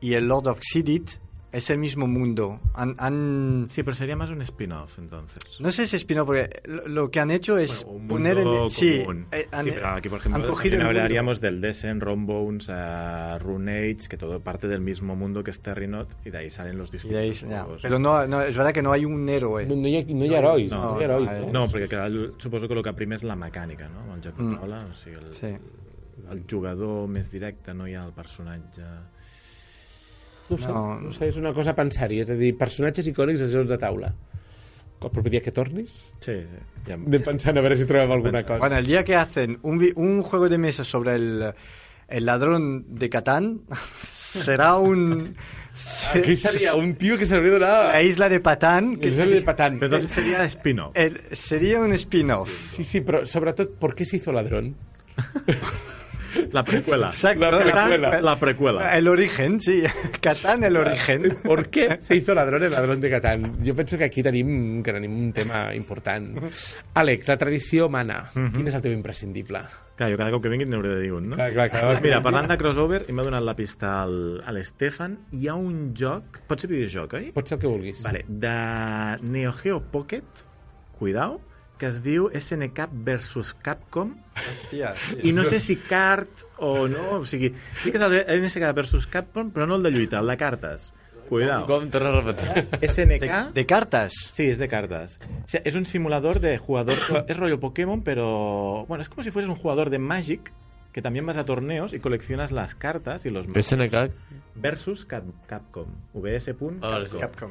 [0.00, 1.18] y el Lord of Xidit
[1.50, 2.60] es el mismo mundo.
[2.74, 5.42] Han, han- Sí, pero sería más un spin-off, entonces.
[5.60, 8.36] no sé si es spin-off, porque lo, lo que han hecho es Bueno, un poner
[8.36, 8.70] mundo el...
[8.70, 13.38] Sí, eh, han, Sí, pero aquí, por ejemplo, cogido también hablaríamos del Descent, Rombones, uh,
[13.38, 16.90] Runeage, que todo parte del mismo mundo que es Terrinot, y de ahí salen los
[16.90, 17.62] distintos ahí- ya.
[17.62, 17.82] juegos.
[17.82, 19.64] Pero no, no, es verdad que no hay un héroe.
[19.66, 21.30] No, no, hi, ha, no hi ha herois, no, no, hi ha herois.
[21.30, 24.14] no, No, No, perquè clar, el- suposo que el que prima és la mecànica, no?
[24.14, 24.90] El joc de Mm.
[24.90, 25.56] o sigui, el, Sí.
[26.30, 28.82] el jugador més directe, no hi ha el personatge...
[30.50, 31.00] no, sé, No.
[31.00, 31.12] no.
[31.12, 34.14] sé, és una cosa a pensar-hi, és a dir, personatges icònics de jocs de taula.
[35.00, 36.60] El proper dia que tornis, Sí, sí.
[36.88, 36.94] Ja...
[36.98, 38.58] anem pensant a veure si trobem alguna cosa.
[38.58, 41.52] Bueno, el día que hacen un, un juego de mesa sobre el,
[42.08, 43.60] el ladrón de Catán,
[44.02, 45.36] será un...
[46.12, 47.92] Aquí seria un tio que s'hauria d'anar...
[47.94, 49.78] La isla de Patán, que seria de sería, patant.
[49.78, 50.90] Però entonces seria spin-off.
[50.98, 52.50] el- sería un spin-off.
[52.74, 54.74] Sí, sí, però sobretot, ¿por qué se hizo ladrón?
[56.52, 57.08] La precuela.
[57.12, 57.50] Exacto.
[57.50, 58.20] La precuela.
[58.20, 58.96] La precuela.
[58.96, 59.82] El origen, sí.
[60.20, 61.36] Catán, el origen.
[61.42, 63.58] ¿Por qué se hizo ladrón el ladrón de Catán?
[63.64, 66.38] Jo penso que aquí tenim, que tenim un tema important.
[66.94, 68.24] Àlex, la tradició mana.
[68.34, 69.62] Quin és el teu imprescindible?
[69.98, 71.36] Clar, jo cada cop que vingui n'hauré de dir un, no?
[71.38, 71.82] Clar, clar, clar.
[71.88, 74.14] Doncs mira, parlant de crossover, i m'ha donat la pista al,
[74.46, 77.30] a l'Estefan, hi ha un joc, pot ser videojoc, oi?
[77.34, 78.04] Pot ser el que vulguis.
[78.06, 78.54] Vale, de
[79.26, 80.44] Neo Geo Pocket,
[81.00, 81.40] cuidao,
[81.78, 85.16] que es diu SNK versus Capcom, Hòstia, sí.
[85.30, 87.52] i no sé si cart o no, o sigui,
[87.82, 90.92] sí que és el SNK versus Capcom, però no el de lluita, el de cartes.
[91.28, 91.66] Cuidao.
[91.68, 92.68] Com torna a repetir?
[92.88, 93.20] SNK...
[93.20, 94.14] De, de cartas.
[94.32, 95.18] Sí, es de cartas.
[95.44, 96.96] O sea, es un simulador de jugador.
[97.28, 98.86] Es rollo Pokémon, pero.
[98.88, 100.52] Bueno, es como si fueras un jugador de Magic
[100.90, 103.44] que también vas a torneos y coleccionas las cartas y los.
[103.44, 104.10] SNK...
[104.54, 105.88] Versus Cap- Capcom.
[106.14, 106.54] VS.
[106.80, 107.08] Ah, vale.
[107.20, 107.50] Capcom.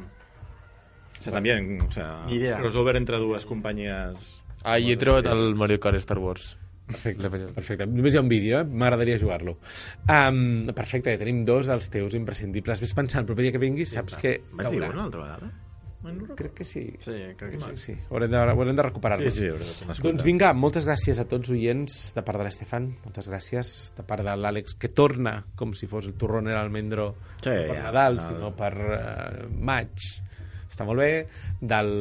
[1.19, 1.81] O sea, también.
[1.81, 2.57] O sea, Ni idea.
[2.59, 4.41] crossover entre dues companyies.
[4.63, 6.57] Ah, i he trobat el Mario Kart Star Wars.
[6.87, 7.85] Perfecte, perfecte.
[7.85, 8.63] Només hi ha un vídeo, eh?
[8.63, 9.57] M'agradaria jugar-lo.
[10.07, 12.79] Um, perfecte, ja tenim dos dels teus imprescindibles.
[12.79, 15.49] Ves pensant, el proper dia que vinguis saps que Vaig dir una altra vegada?
[16.37, 16.85] Crec que sí.
[16.99, 17.71] Sí, creo que sí.
[17.75, 17.95] Sí.
[18.09, 19.33] Haurem de, haurem de recuperar-los.
[19.33, 19.97] Sí, sí.
[20.03, 24.23] Doncs vinga, moltes gràcies a tots oients de part de l'Estefan, moltes gràcies de part
[24.23, 27.83] de l'Àlex, que torna com si fos el torrón era almendro Sí, no per ja,
[27.89, 28.27] Nadal, no.
[28.29, 30.07] sinó per uh, maig.
[30.69, 31.25] Està molt bé.
[31.61, 31.91] Del,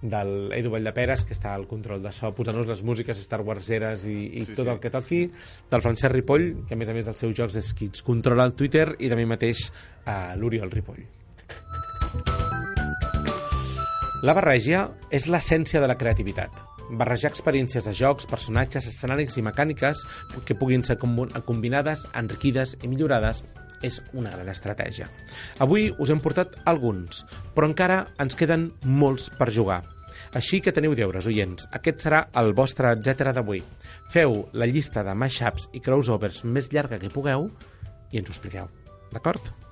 [0.00, 4.18] del Edu Valldeperes, que està al control de so, posant-nos les músiques Star Warseres i,
[4.40, 4.70] i Sí, tot sí.
[4.72, 5.22] el que toqui.
[5.70, 8.46] Del Francesc Ripoll, que a més a més dels seus jocs és qui ens controla
[8.48, 9.68] el Twitter, i de mi mateix
[10.06, 11.04] uh, l'Oriol Ripoll.
[14.22, 16.52] La barreja és l'essència de la creativitat.
[16.90, 20.02] Barrejar experiències de jocs, personatges, escenaris i mecàniques
[20.44, 23.44] que puguin ser combinades, enriquides i millorades
[23.86, 25.08] és una gran estratègia.
[25.58, 27.24] Avui us hem portat alguns,
[27.54, 29.82] però encara ens queden molts per jugar.
[30.36, 31.68] Així que teniu deures, oients.
[31.76, 33.62] Aquest serà el vostre etcètera d'avui.
[34.10, 37.48] Feu la llista de mashups i crossovers més llarga que pugueu
[38.10, 38.70] i ens ho expliqueu.
[39.14, 39.69] D'acord?